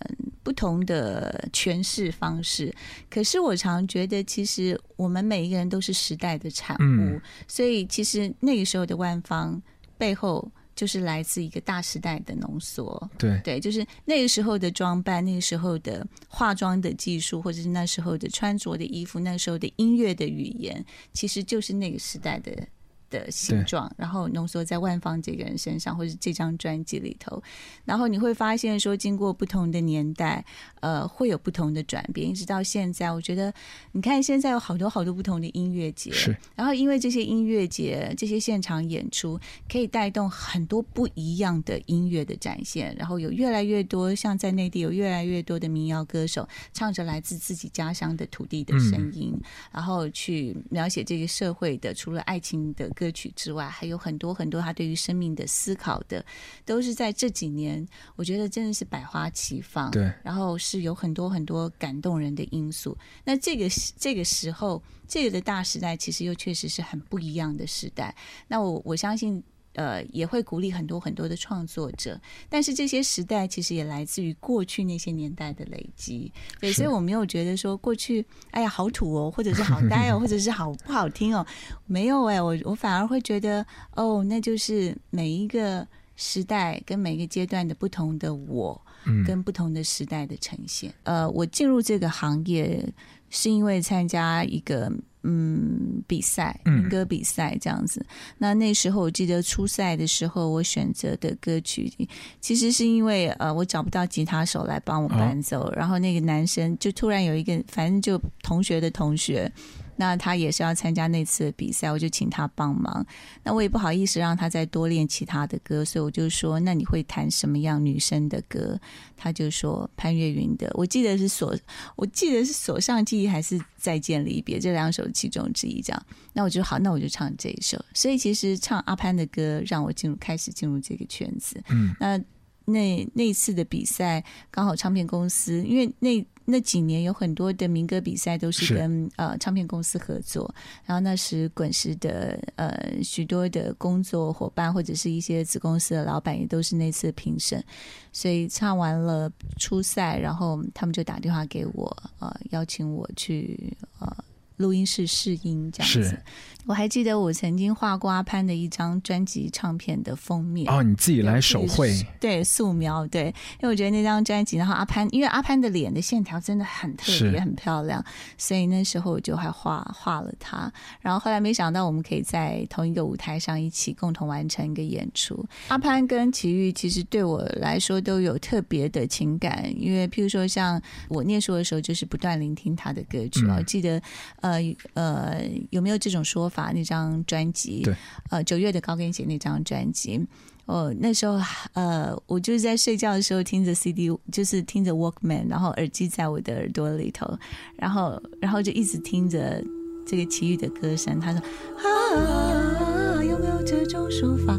[0.42, 2.74] 不同的诠释方式。
[3.08, 9.62] 可是我常觉得，其实我们每一个人都是时代的产物，嗯所以其实那个时候的万方
[9.96, 10.50] 背后。
[10.74, 22.66] 就是来自一个大时代的浓缩，对，对，就是那个时候的装扮，那个时候的化妆的技术，或者是那时候的穿着的衣服，那时候的音乐的语言，其实就是那个时代的
[23.14, 27.40] 的形状，然后浓缩在万芳这个人身上，或者这张专辑里头。
[27.84, 30.44] 然后你会发现说，经过不同的年代，
[30.80, 33.12] 呃，会有不同的转变，一直到现在。
[33.12, 33.52] 我觉得，
[33.92, 39.38] 你看现在有好多好多不同的音乐节，是然后因为这些音乐节、这些现场演出，
[39.70, 49.38] 可以带动很多不一样的音乐的展现，然后有越来越多，像在内地有越来越多的民谣歌手唱着来自自己家乡的土地的声音，
[49.70, 56.24] 然后去描写这个社会的，除了爱情的歌曲之外，还有很多很多他对于生命的思考的，
[56.64, 57.86] 都是在这几年，
[58.16, 59.90] 我觉得真的是百花齐放。
[59.90, 62.96] 对然后是有很多很多感动人的因素。
[63.24, 68.14] 那这个时这个时候，这个的大时代，其实又确实是很不一样的时代。
[68.48, 69.42] 那我我相信。
[69.74, 81.46] 呃，也会鼓励很多很多的创作者，但是这些时代其实也来自于过去那些年代的累积，对，所以我没有觉得说过去，哎呀，好土哦，或者是好呆哦， 或者是好不好听哦，
[81.86, 89.24] 没有哎，我我反而会觉得，哦，那就是每一个时代跟每一个阶段的不同的我，嗯。
[89.24, 90.92] 跟不同的时代的呈现。
[91.02, 92.86] 呃，我进入这个行业
[93.30, 94.92] 是因为参加一个
[95.24, 98.04] 嗯比赛，嗯民歌比赛这样子。
[98.38, 101.92] 那那时候我记得初赛的时候，我选择的歌曲
[102.40, 109.50] 其实是因为呃我找不到吉他手来帮我伴奏，然后那个男生就突然有一个，反正就同学的同学。
[109.96, 113.04] 那他也是要参加那次的比赛，我就请他帮忙。
[113.42, 118.78] 那我也不好意思让他再多练其他的歌，所以我就说：“那你会弹什么样女生的歌？”
[119.16, 121.56] 他就说潘越云的，我记得是所，
[121.96, 125.80] 我记得是所上记忆还是再见离别这两首其中之一。
[125.80, 127.82] 这样，那我就好，那我就唱这一首。
[127.94, 131.62] 所以其实唱阿潘的歌，让我进入开始进入这个圈子。
[131.70, 132.20] 嗯，那
[132.66, 147.64] 那那次的比赛，刚好唱片公司，因为那那几年有很多的民歌比赛都是是跟呃唱片公司合作，然后那时滚石的呃许多的工作伙伴或者是一些子公司的老板也都是那次评审，
[148.12, 154.16] 所以唱完了初赛，然后他们就打电话给我，呃，邀请我去呃
[154.56, 156.22] 录音室试音这样子是。
[156.66, 163.26] 我还记得我曾经画过阿潘的一张专辑唱片的封面哦，你自己来手绘，对素描，对，
[163.60, 168.02] 因为我觉得那张专辑，然后阿潘，因为阿潘的脸的线条真的很特是别，很漂亮，
[168.38, 170.72] 所以那时候我就还画画了他。
[171.00, 175.44] 然后后来没想到我们可以在同一个舞台上一起共同完成一个演出。
[175.68, 183.44] 阿潘跟齐豫其实对我来说都有特别的情感，因为譬如说像我念书的时候，就是不断聆听他的歌曲。
[183.44, 184.00] 嗯我记得
[184.40, 184.58] 呃
[184.94, 186.53] 呃有没有这种说法？
[186.72, 187.94] 那张专辑，对，
[188.30, 190.26] 呃九月的高跟鞋那张专辑。
[190.66, 191.38] 哦，那时候
[191.74, 197.38] 呃，我就是在睡觉的时候听着 CD，就是听着 Walkman，然后耳机在我的耳朵里头，
[197.76, 199.62] 然后然后就一直听着
[200.06, 201.20] 这个奇遇的歌声。
[201.20, 204.58] 他说啊，有没有这种说法？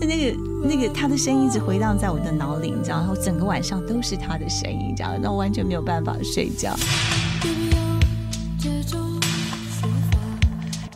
[0.00, 0.38] 那那个
[0.68, 6.76] 那个他的声音一直回荡在我的脑里，你知道，然后整个晚上都是他的声音，你知道，那我完全没有办法睡觉。
[7.44, 7.82] 有没有
[8.56, 9.09] 这种说法？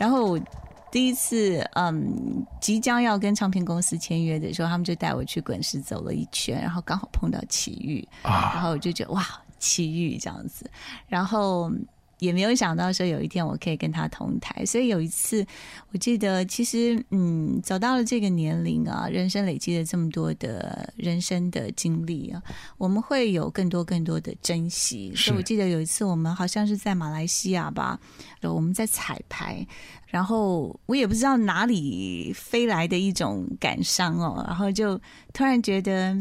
[0.04, 0.40] 然后我
[0.90, 9.24] 第一次嗯即将要跟唱片公司签约的时候，他们就带我去滚石走了一圈，然后刚好碰到奇遇，然啊，后我就觉得哇，
[9.58, 10.70] 奇遇这样子，
[11.08, 11.72] 然后。
[12.18, 15.44] 也没有想到说有一天我可以跟他同台，所以有一次
[15.92, 22.42] 我记得，其实嗯，走到了这个年龄啊，人生累积了这么多的人生的经历啊，
[22.78, 25.12] 我们会有更多更多的珍惜。
[25.14, 27.98] 所以我记得有一次我们好像是在马来西亚吧，
[28.42, 29.66] 我们在彩排，
[30.06, 35.00] 然后我也不知道哪里飞来的一种感伤哦，然后就
[35.32, 36.16] 突然觉得，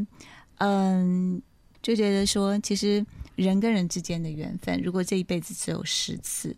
[0.58, 1.42] 嗯，
[1.82, 6.56] 就觉得说，其实人跟人之间的缘分，如果这一辈子只有十次，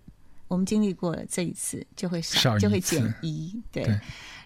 [0.48, 3.84] 我们经历过了这一次，就会少，少就会减一，对。
[3.84, 4.00] 对。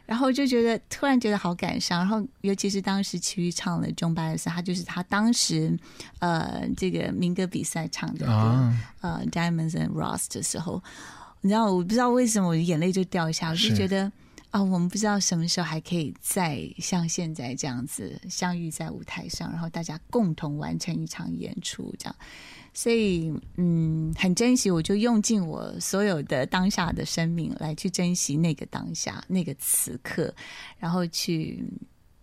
[0.05, 5.77] 然后就觉得突然觉得好感伤，然后尤其是当时齐豫唱了《中巴的时候，他就是他当时
[6.17, 10.82] 呃这个民歌比赛唱的歌，啊，呃《Diamonds and Rust》的时候，
[11.41, 14.11] 你知道我不知道为什么我的眼泪就掉下，我就觉得
[14.52, 22.16] 啊，我们不知道什么时候还可以再像现在这样子相遇在舞台上，然后大家共同完成一场演出，这样。
[22.74, 30.34] 所以，嗯，很珍惜，我就用尽我所有的当下的生命来去珍惜那个当下、那个此刻，
[30.78, 31.64] 然后去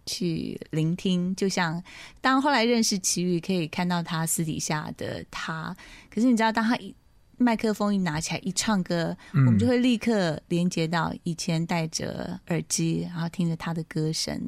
[0.05, 1.35] 去聆听。
[1.37, 1.83] 就像
[2.21, 5.77] 当后来认识齐豫，可以看到他私底下的他。
[6.11, 6.95] 可是你知道，当他一
[7.39, 9.45] 麦克风一拿起来一唱歌，嗯。
[9.47, 14.41] 我们就会立刻连接到以前戴着耳机，然后听着他的歌声，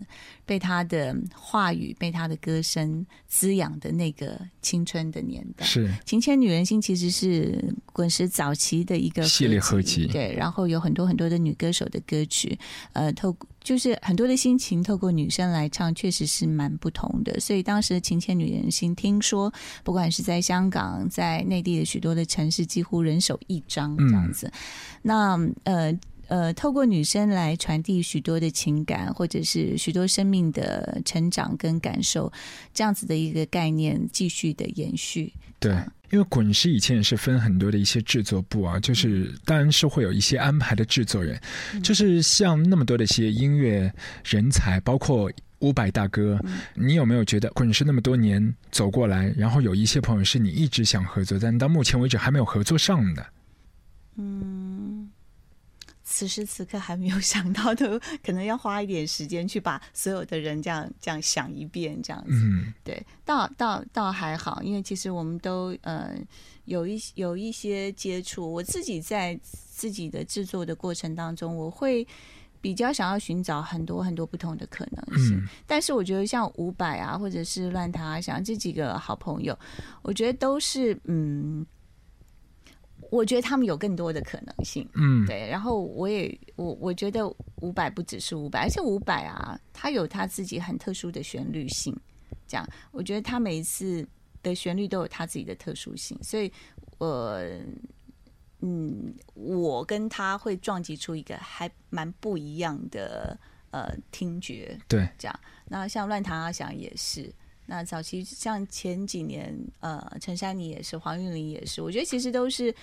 [0.47, 5.65] 被他的话语、被他的歌声滋养的那个青春的年代。
[5.65, 10.07] 是《情牵女人心》其实是滚石早期的一个系列合集。
[10.07, 12.59] 对，然后有很多很多的女歌手的歌曲，
[12.93, 13.37] 呃，透
[13.69, 17.39] 就是很多的心情透过女生来唱，确实是蛮不同的。
[17.39, 19.53] 所以当时的《情牵女人心》，听说
[19.85, 24.51] 不管是在香港、在内地的许多的城市，几乎人手一张这样子。
[25.03, 25.93] 那呃。
[26.29, 32.33] 呃，透过女生来传递许多的情感，或者是许多生命的成长跟感受，
[32.73, 35.33] 这样子的一个概念继续的延续。
[35.59, 35.73] 对，
[36.11, 41.41] 因为滚石以前也是分很多的一些制作部啊，就是当然是会有一些安排的制作人，
[41.83, 43.93] 就是像那么多的一些音乐
[44.25, 45.31] 人才，包括。
[45.61, 46.39] 伍佰大哥，
[46.77, 53.27] 你有没有觉得滚石那么多年走过来，然后有一些朋友是你一直想合作，但到目前为止还没有合作上的？
[54.19, 54.98] 嗯，
[56.11, 62.31] 此时此刻还没有 想到的，可能要花一点时间去把所有的人这样这样想一遍，这样子。
[62.33, 66.15] 嗯，对，倒倒倒还好，因为其实我们都呃
[66.65, 68.51] 有一有一些接触。
[68.51, 72.07] 我自己在自己的制作的过程当中，我会
[72.63, 75.37] 比较想要寻找很多很多不同的可能性。
[75.37, 79.57] 嗯但是我觉得像伍佰啊，或者是乱弹啊，像这几个好朋友，
[80.01, 81.67] 我觉得都是嗯。
[83.11, 91.97] 我觉得他们有更多的可能性，嗯，对，然后我也我我觉得五百不只是五百，而且五百啊，他有他自己很特殊的旋律性，
[92.47, 94.07] 这样，我觉得他每一次
[94.43, 96.53] 的旋律都有他自己的特殊性，所以
[96.99, 97.41] 我
[98.61, 103.39] 嗯，我跟他会撞击出一个还蛮不一样的
[103.71, 105.41] 呃听觉，对，这样。
[105.67, 107.33] 那像乱弹阿翔也是，
[107.69, 112.75] 那早期像前几年呃陈珊妮也是，黄韵玲也是，我觉得其实都是。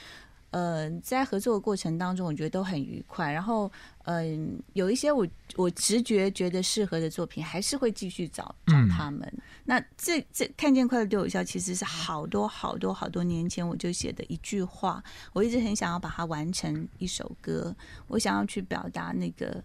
[0.51, 3.29] 呃，在合作的过程当中，我觉得都很愉快。
[3.29, 3.69] 然后，
[4.05, 5.27] 嗯、有一些我
[5.57, 9.29] 我直觉觉得适合的作品，还是会继续找找嗯他们。
[9.65, 17.75] 那这这看见快乐对我笑，其实是好多好多好多年前我就写的一句话，我一直很想要把它完成一首歌，
[18.07, 19.61] 我想要去表达那个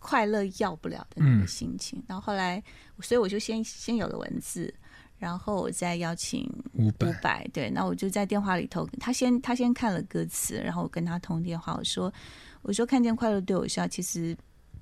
[0.00, 2.02] 快乐要不了的那个嗯心情。
[2.08, 2.60] 然后后来，
[3.00, 4.74] 所以我就先先有了文字，
[5.18, 6.90] 然后我再邀请五
[7.22, 12.12] 百，对，那我就在电话里头，他先他先看了歌词，然后我跟他通电话，我说
[12.62, 14.36] 我说看见快乐对我笑，其实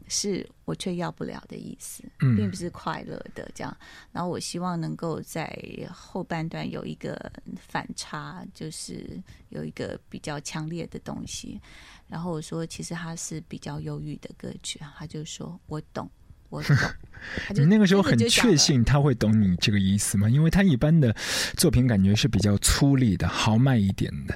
[0.08, 3.76] 是我却要不了的意思，嗯并不是快乐的这样。
[4.12, 5.56] 然后我希望能够在
[5.92, 11.60] 后半段有一个反差，就是有一个比较强烈的东西。
[12.08, 16.10] 然后我说，其实他是比较忧郁的歌曲，他就说我懂，
[16.48, 16.76] 我懂。
[17.54, 20.28] 你那个时候很确信他会懂你这个意思吗？
[20.28, 21.14] 因为他一般的
[21.56, 24.34] 作品感觉是比较粗粝的、豪迈一点的。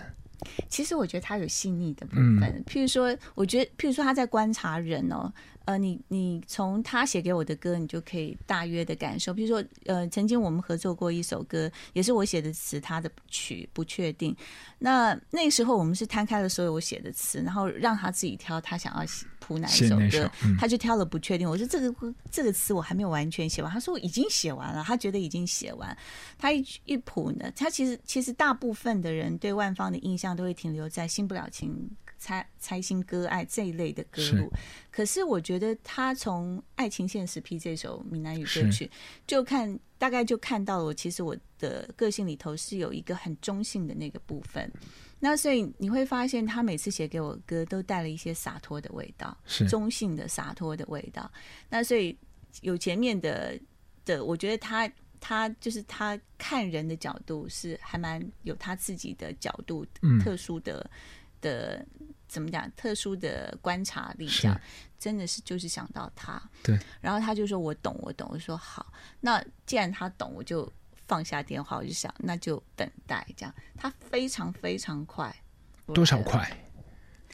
[0.69, 5.33] 其实我觉得他有细腻的部嗯分，譬如说，我觉得，譬如说他在观察人哦，
[5.65, 9.33] 呃，你你从他写给我的歌，你就可以大约的感受。
[9.33, 14.37] 譬如说，呃，曾经我们合作过一首歌，也是我写的词，他的曲不确定。
[14.79, 21.49] 那那时候我们是摊开了所有我写的词，然后让他自己挑他想要写谱哪一首歌，嗯他就挑了不确定。
[21.49, 25.97] 我说这个这个词我还没有完全写完，他说我已经写完了，他觉得已经写完。
[26.39, 34.49] 他一一谱呢，他其实其实大部分的人对万芳的印象都会停留在新不了情、猜猜心割爱这一类的歌路。
[34.91, 38.89] 可是我觉得他从《爱情现实批》这首闽南语歌曲，
[39.27, 44.69] 就看大概就看到了我其实我的个性里头是有一个很中性的那个部分。
[45.21, 51.31] 那所以你会发现，他每次写给我歌都带了一些洒脱的味道，是中性的洒脱的味道。
[51.69, 52.19] 那所以
[52.63, 53.57] 有前面的
[54.05, 54.91] 的，我觉得他
[55.21, 60.91] 他就是他看人的角度是还蛮有他自己的角度，嗯特殊的
[61.41, 61.87] 的
[62.33, 64.59] 怎么讲，特殊的观察力，这样
[64.99, 66.43] 真的是就是想到他。
[66.63, 68.27] 对，然后他就说我懂，我懂。
[68.33, 70.73] 我说好，那既然他懂，我就
[71.07, 73.55] 放下电话，我就想那就等待这样。
[73.77, 75.35] 他非常非常快，
[75.93, 76.23] 多少？
[76.23, 76.51] 快？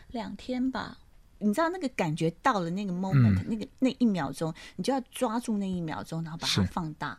[0.09, 0.99] 两天吧。
[1.39, 7.17] 你知道那个感觉到了那个 moment，、嗯那个那一秒钟，你就要抓住那一秒钟，然后把它放大，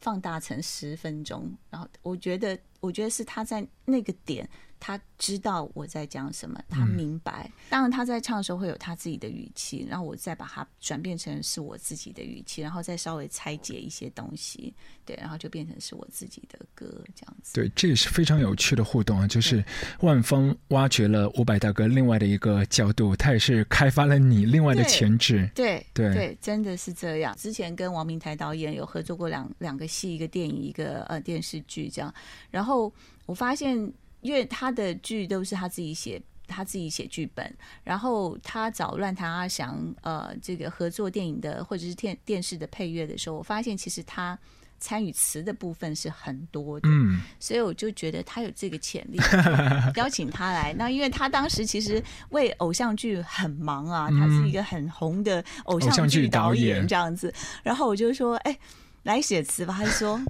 [0.00, 1.56] 放大成十分钟。
[1.70, 4.50] 然后我觉得，我觉得是他在那个点，
[4.86, 7.50] 他知道我在讲什么，他明白。
[7.70, 14.74] 当然他在唱的时候会有他自己的语气，然后我再把它转变成是我自己的语气，然后再稍微拆解一些东西，
[15.06, 17.54] 对，然后就变成是我自己的歌这样子。
[17.54, 19.26] 对，这也是非常有趣的互动啊！
[19.26, 19.64] 就是
[20.00, 25.50] 万峰挖掘了伍佰大哥另外的一个角度，他也是开发了你另外的潜质。
[25.54, 27.34] 对对对真的是这样。
[27.38, 32.12] 之前跟王明台导演有合作过两两个戏，一个电影，一个呃电视剧这样。
[32.50, 32.92] 然后
[33.24, 33.90] 我发现，
[34.24, 36.20] 因为他的剧都是他自己写。
[36.46, 44.38] 他自己写剧本，然后他找乱弹阿翔呃这个合作电影的或者是电电视的配乐的时候，我发现其实他
[44.78, 49.18] 参与词的部分是很多的，嗯，所以我就觉得他有这个潜力，
[49.96, 50.74] 邀请他来。
[50.74, 57.32] 那因为他当时其实为偶像剧很忙啊，他是一个很红的偶偶像像剧剧导演这样子。
[57.62, 58.58] 然后我就说，哎，
[59.04, 59.74] 来写词吧。
[59.78, 60.20] 他就说。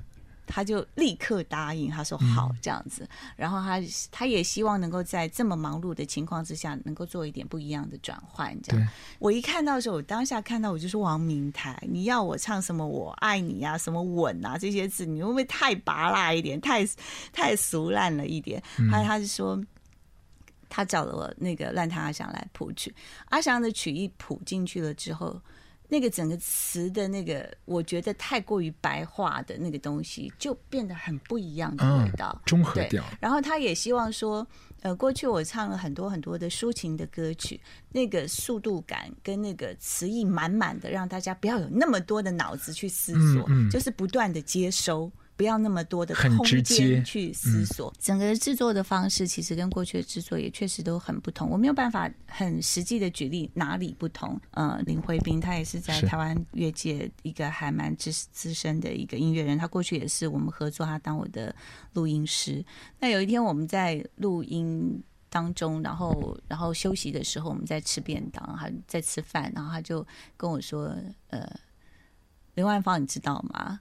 [0.46, 3.80] 他就立刻答应，他说好这样子，然后他
[4.10, 8.56] 他也希望能够在这么忙碌的情况之下，能够做一点不一样的转换。
[8.62, 8.88] 这样对，
[9.18, 16.86] 我一看到的时候，我当下看到我就说王明台，你要我唱什么我爱你啊，什么吻啊这些字，你会不会太拔辣一点，太
[17.32, 18.62] 太俗烂了一点？
[18.90, 19.62] 还有他就说。
[20.70, 22.92] 他找了我那个烂摊阿翔来谱曲，
[23.26, 25.40] 阿翔的曲一谱进去了之后，
[25.88, 32.32] 那个整个词的那个，我觉得太过于白话的那个东西，就变得很不一样的味道。
[32.44, 33.04] 对中和掉。
[33.20, 34.46] 然后他也希望说，
[34.82, 37.60] 呃，过去我唱了很多很多的抒情的歌曲，
[37.90, 45.10] 那个速度感跟那个词意满满的，让大家不要有那么多的脑子去思索，嗯嗯就是不断的接收。
[45.36, 51.50] 不要那么多的空间去思索，整个制作的方式其实跟过去的制作也确实都很不同。
[51.50, 54.40] 我没有办法很实际的举例哪里不同。
[54.52, 61.54] 呃，林慧斌他也是在台湾乐界一个还蛮资资深的一个音乐人，他过去也是我们合作，他当我的
[61.94, 62.64] 录音师。
[63.00, 70.06] 那有一天我们在录音当中，然后然后休息的时候，我们在吃便当，还在吃饭，然后他就
[70.36, 70.96] 跟我说
[71.30, 71.44] ：“呃，
[72.54, 73.80] 林万芳，你知道吗？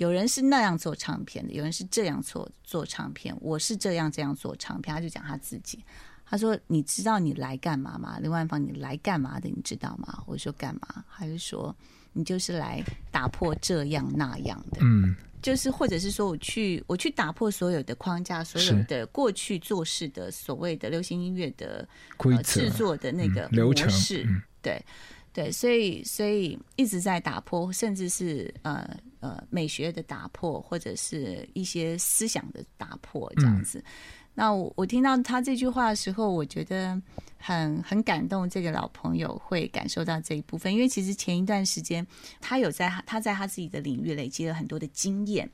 [0.00, 5.84] 有人是那样做唱片的，有人是这样做做唱片，我是这样这样做唱片。”他就讲他自己。
[6.24, 8.18] 他说：“你知道你来干嘛吗？
[8.18, 9.46] 林万芳，你来干嘛的？
[9.50, 11.76] 你知道吗？”我说：“干嘛？”他就说
[12.14, 21.86] ：“你就是来打破这样那样的。”嗯，就是或者是说我去我去打破所有的框架，所有的过去做事的所谓的流行音乐的
[22.16, 24.82] 呃、制作的那个嗯流程模式，嗯对
[25.32, 33.82] 对，所以所以一直在打破，甚至是呃呃美学的打破，或者是一些思想的打破这样子。
[34.34, 37.00] 那我我听到他这句话的时候，我觉得
[37.36, 38.48] 很很感动。
[38.48, 42.04] 这个老朋友会感受到这一部分，因为其实前一段时间
[42.40, 45.50] 他有在他他在他自己的领域累积了很多的经验，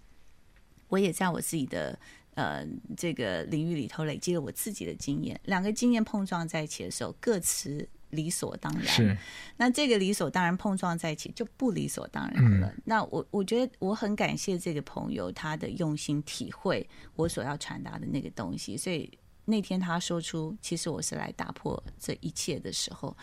[0.89, 1.99] 我也在我自己的
[2.35, 2.67] 呃
[2.97, 8.85] 这个领域里头累积了我自己的经验，两个经验碰撞在一起的时候，各持理所当然。
[8.85, 9.17] 是
[9.57, 12.69] 那这个理所当然碰撞在一起就不理所当然了。
[12.69, 19.11] 嗯那我我觉得我很感谢这个朋友他的用心体会我所要传达的那个东西，所以
[19.45, 23.17] 那天他说出其实我是来打破这一切的时候，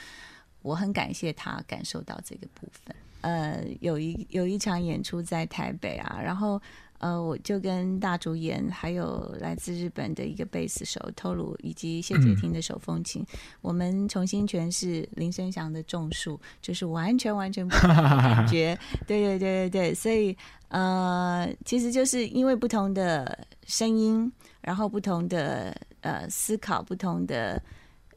[0.62, 2.96] 我很感谢他感受到这个部分。
[3.22, 6.62] 呃，有一有一场演出在台北啊，然后
[7.04, 13.22] 呃，我就跟大主演还有来自日本的一个贝斯手透露，以及谢杰廷的手风琴，
[13.60, 18.80] 我们重新诠释林生祥的《种树》，就是完全完全不同的感觉。
[19.06, 20.34] 对对对对对，所以
[20.70, 24.32] 呃，其实就是因为不同的声音，
[24.62, 27.62] 然后不同的呃思考，不同的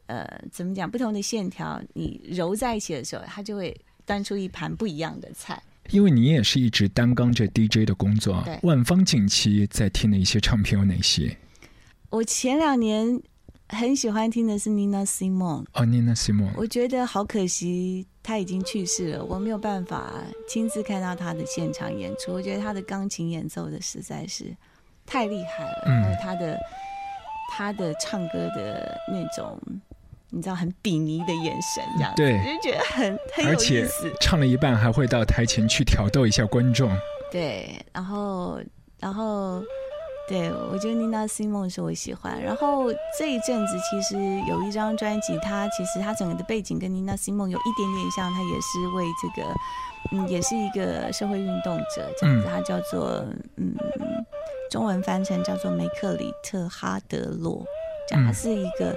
[0.05, 3.75] 呃怎么讲，不同的线条，你揉在一起的时候，它就会
[4.05, 5.61] 端出一盘不一样的菜。
[5.91, 11.37] 因为你也是一直担纲着 DJ 的工作对，万芳近期在听的一些唱片有哪些？
[12.09, 13.21] 我前两年
[13.69, 20.13] 很喜欢听的是 Nina Simone，哦，Nina Simone，我觉得好可惜，她已经去世了，我没有办法
[20.47, 22.31] 亲自看到她的现场演出。
[22.33, 24.55] 我觉得她的钢琴演奏的实在是
[25.05, 26.57] 太厉害了，嗯还有她的
[27.51, 29.59] 她的唱歌的那种，
[30.29, 34.11] 你知道很鄙夷的眼神，这样子对我就觉得很 很有意而且思。
[34.19, 36.89] 唱了一半还会到台前去挑逗一下观众。
[37.31, 38.59] 对，然后
[38.99, 39.61] 然后
[40.27, 42.41] 对我觉得 Nina Simone 是我喜欢。
[42.41, 44.15] 然后这一阵子其实
[44.49, 49.49] 有一张专辑，它其实它整个的背景跟 Nina Simone 有一点点像，它也是为这个
[50.11, 53.25] 嗯，也是一个社会运动者这样子，嗯它叫做
[53.55, 53.73] 嗯，
[54.69, 57.65] 中文翻成叫做梅克里特哈德洛，
[58.09, 58.93] 这样，嗯她是一个。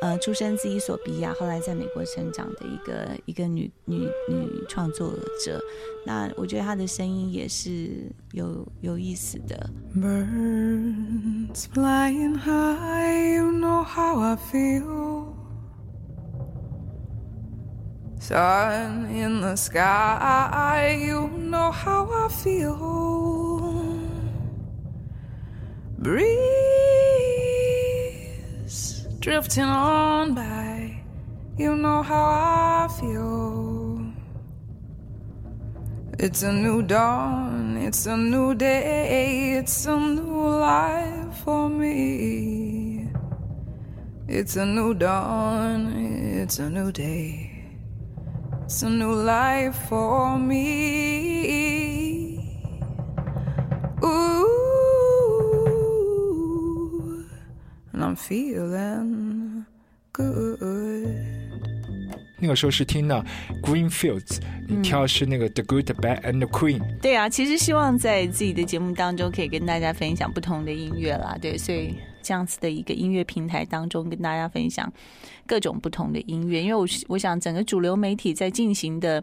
[0.00, 5.12] 呃，出生自伊索比亚，后来在美国成长的一个一个女女女创作
[5.44, 5.60] 者，
[6.06, 9.68] 那我觉得她的声音也是有有意思的。
[9.94, 15.34] Birds flying high, you know how I feel.
[18.18, 22.76] Sun in the sky, you know how I feel.
[25.98, 26.69] Breeze
[29.20, 30.98] drifting on by,
[31.58, 34.12] you know how I feel.
[36.18, 43.10] It's a new dawn, it's a new day, it's a new life for me.
[44.26, 45.92] It's a new dawn,
[46.42, 47.66] it's a new day,
[48.64, 51.69] it's a new life for me.
[58.10, 59.64] I'm feeling
[60.12, 61.06] good.
[62.40, 63.24] 那个时候是听到
[63.62, 66.80] Greenfields，你挑的是那个 The Good, The Bad and The Queen。
[67.00, 71.38] 对啊，其实希望在自己的节目当中可以跟大家分享不同的音乐啦。
[71.40, 74.92] 对，所以这样子的一个音乐平台当中，跟大家分享
[75.46, 76.60] 各种不同的音乐。
[76.60, 79.22] 因为我我想整个主流媒体在进行的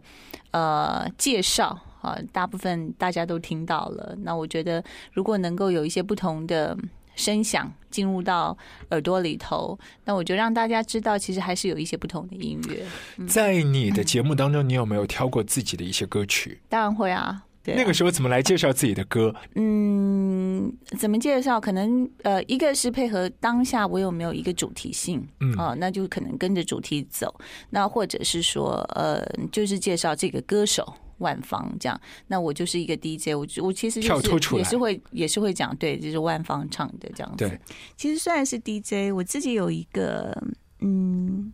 [0.51, 4.15] 呃介绍啊，大部分大家都听到了。
[4.21, 4.81] 那我觉得
[5.11, 6.77] 如果能够有一些不同的。
[7.17, 8.57] 声响进入到
[8.91, 12.85] 耳朵里头，那我就让大家知道，其实还是有一些不同的音乐。
[13.27, 16.61] 在你的节目当中，你有没有挑过自己的一些歌曲？
[16.69, 19.35] 当然会啊，对啊那个时候怎么来介绍自己的歌？
[19.55, 21.59] 嗯，怎么介绍？
[21.59, 27.33] 可能呃，一个是配合当下我有没有一个主题性，嗯哦、那就可能跟着主题走。
[27.71, 31.99] 那或者是说，呃，就是介绍这个歌手万方这样。
[32.27, 37.47] 那我就是一个 DJ，我我其实就是也是会也是会讲，对，就是万方唱的这样子。
[37.47, 37.59] 对，
[37.95, 40.35] 其实虽然是 DJ，我自己有一个
[40.79, 41.53] 嗯，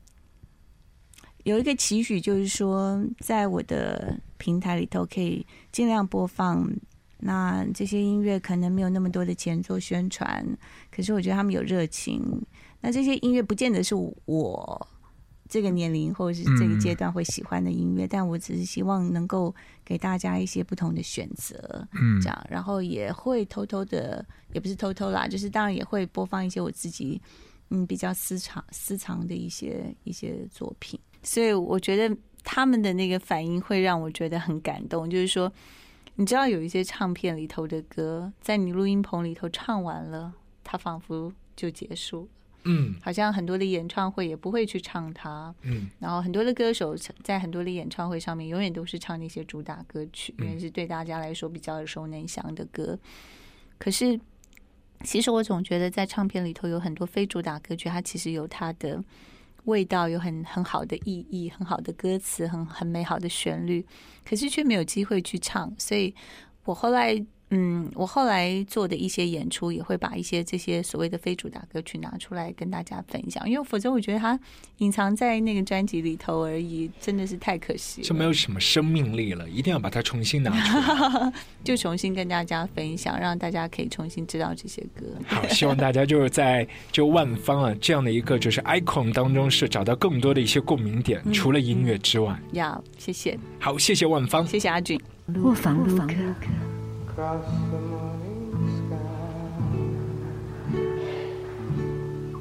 [1.43, 6.69] 有一个期许，就是说，在我的平台里头可以尽量播放。
[7.25, 10.45] 那这些音乐可能没有那么多的钱做宣传，
[10.91, 12.21] 可是我觉得他们有热情。
[12.81, 14.87] 那这些音乐不见得是我
[15.53, 19.53] 这个年龄或者是这个阶段会喜欢的音乐，但我只是希望能够
[19.85, 21.87] 给大家一些不同的选择。
[21.91, 22.19] 嗯。
[22.19, 27.21] 这样，然后也会偷偷的，也不是偷偷啦，就是当然也会播放一些我自己
[27.69, 35.53] 嗯比较私藏私藏的一些一些作品，所以我觉得他们的那个反应会让我觉得很感动，就是说，
[36.15, 40.33] 你知道有一些唱片里头的歌，在你录音棚里头唱完了，
[40.63, 42.27] 它仿佛就结束了，
[42.65, 52.97] 嗯好像很多的演唱会也不会去唱它，嗯，然后很多的歌手在很多的演唱会上面，永远都是唱那些主打歌曲，因嗯为是对大家来说比较耳熟能详的歌。
[53.77, 54.19] 可是，
[55.03, 59.03] 其实我总觉得在唱片里头有很多非主打歌曲，它其实有它的
[59.65, 63.85] 味道，有很很好的意义，很好的歌词，很很美好的旋律，
[64.23, 65.73] 可是却没有机会去唱。
[65.77, 66.13] 所以
[66.63, 67.13] 我后来
[67.55, 74.39] 嗯，我后来做的一些演出，也会把一些这些所谓的非主打歌曲拿出来跟大家分享，因为否则我觉得它
[74.79, 78.07] 隐藏在那个专辑里头而已，真的是太可惜了。
[78.07, 81.31] 就没有什么生命力了，一定要把它重新拿出来。
[81.63, 85.05] 就重新跟大家分享，让大家可以重新知道这些歌。
[85.27, 92.35] 好，希望大家就是在就万方啊这样的一个就是 icon 当中，是找到更多的一些共鸣点，除了音乐之外。
[92.53, 94.43] 要谢谢，好，谢谢万方。
[94.47, 94.99] 谢谢阿俊。
[95.43, 96.15] 卧房录歌。
[97.13, 99.53] Across the morning sky.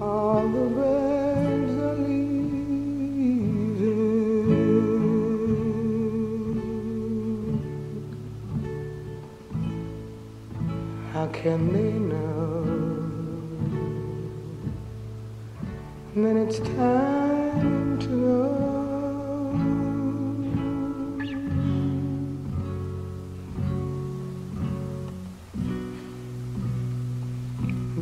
[0.01, 2.33] All the birds are leaving.
[11.13, 12.65] How can they know
[16.17, 17.32] that it's time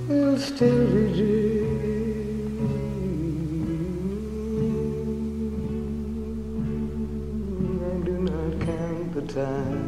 [0.07, 2.53] will still be dream.
[7.85, 9.82] I do not count the time.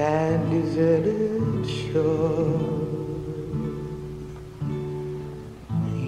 [0.00, 2.56] Sad deserted shore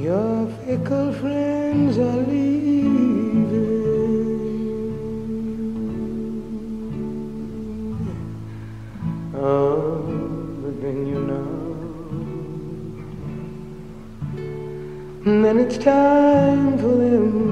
[0.00, 3.50] your fickle friends are leaving.
[9.34, 10.00] Oh,
[10.62, 11.52] but then you know.
[15.26, 17.51] And Then it's time for them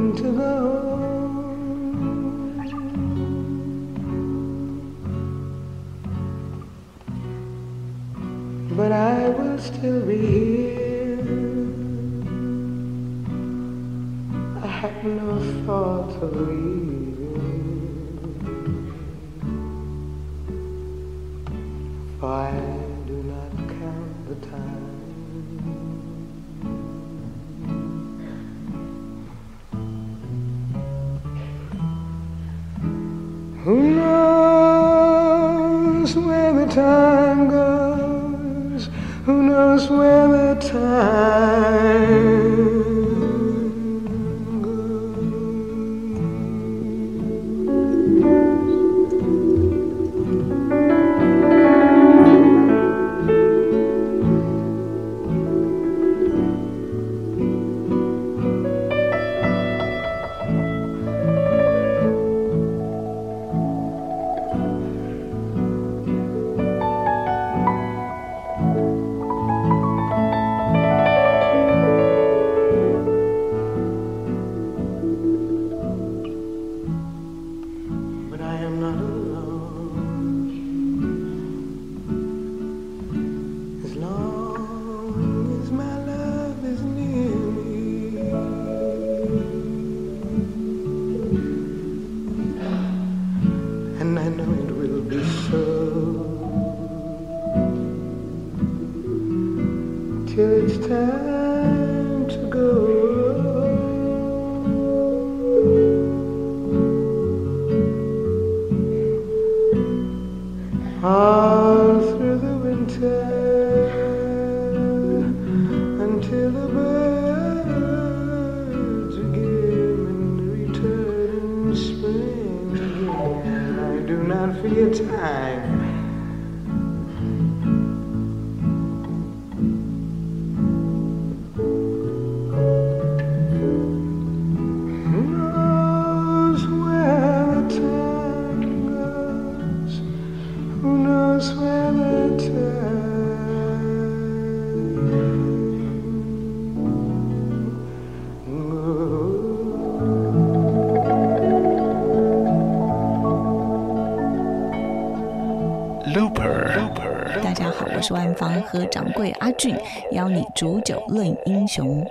[159.41, 159.77] 阿俊
[160.13, 162.05] 邀你煮酒论英雄。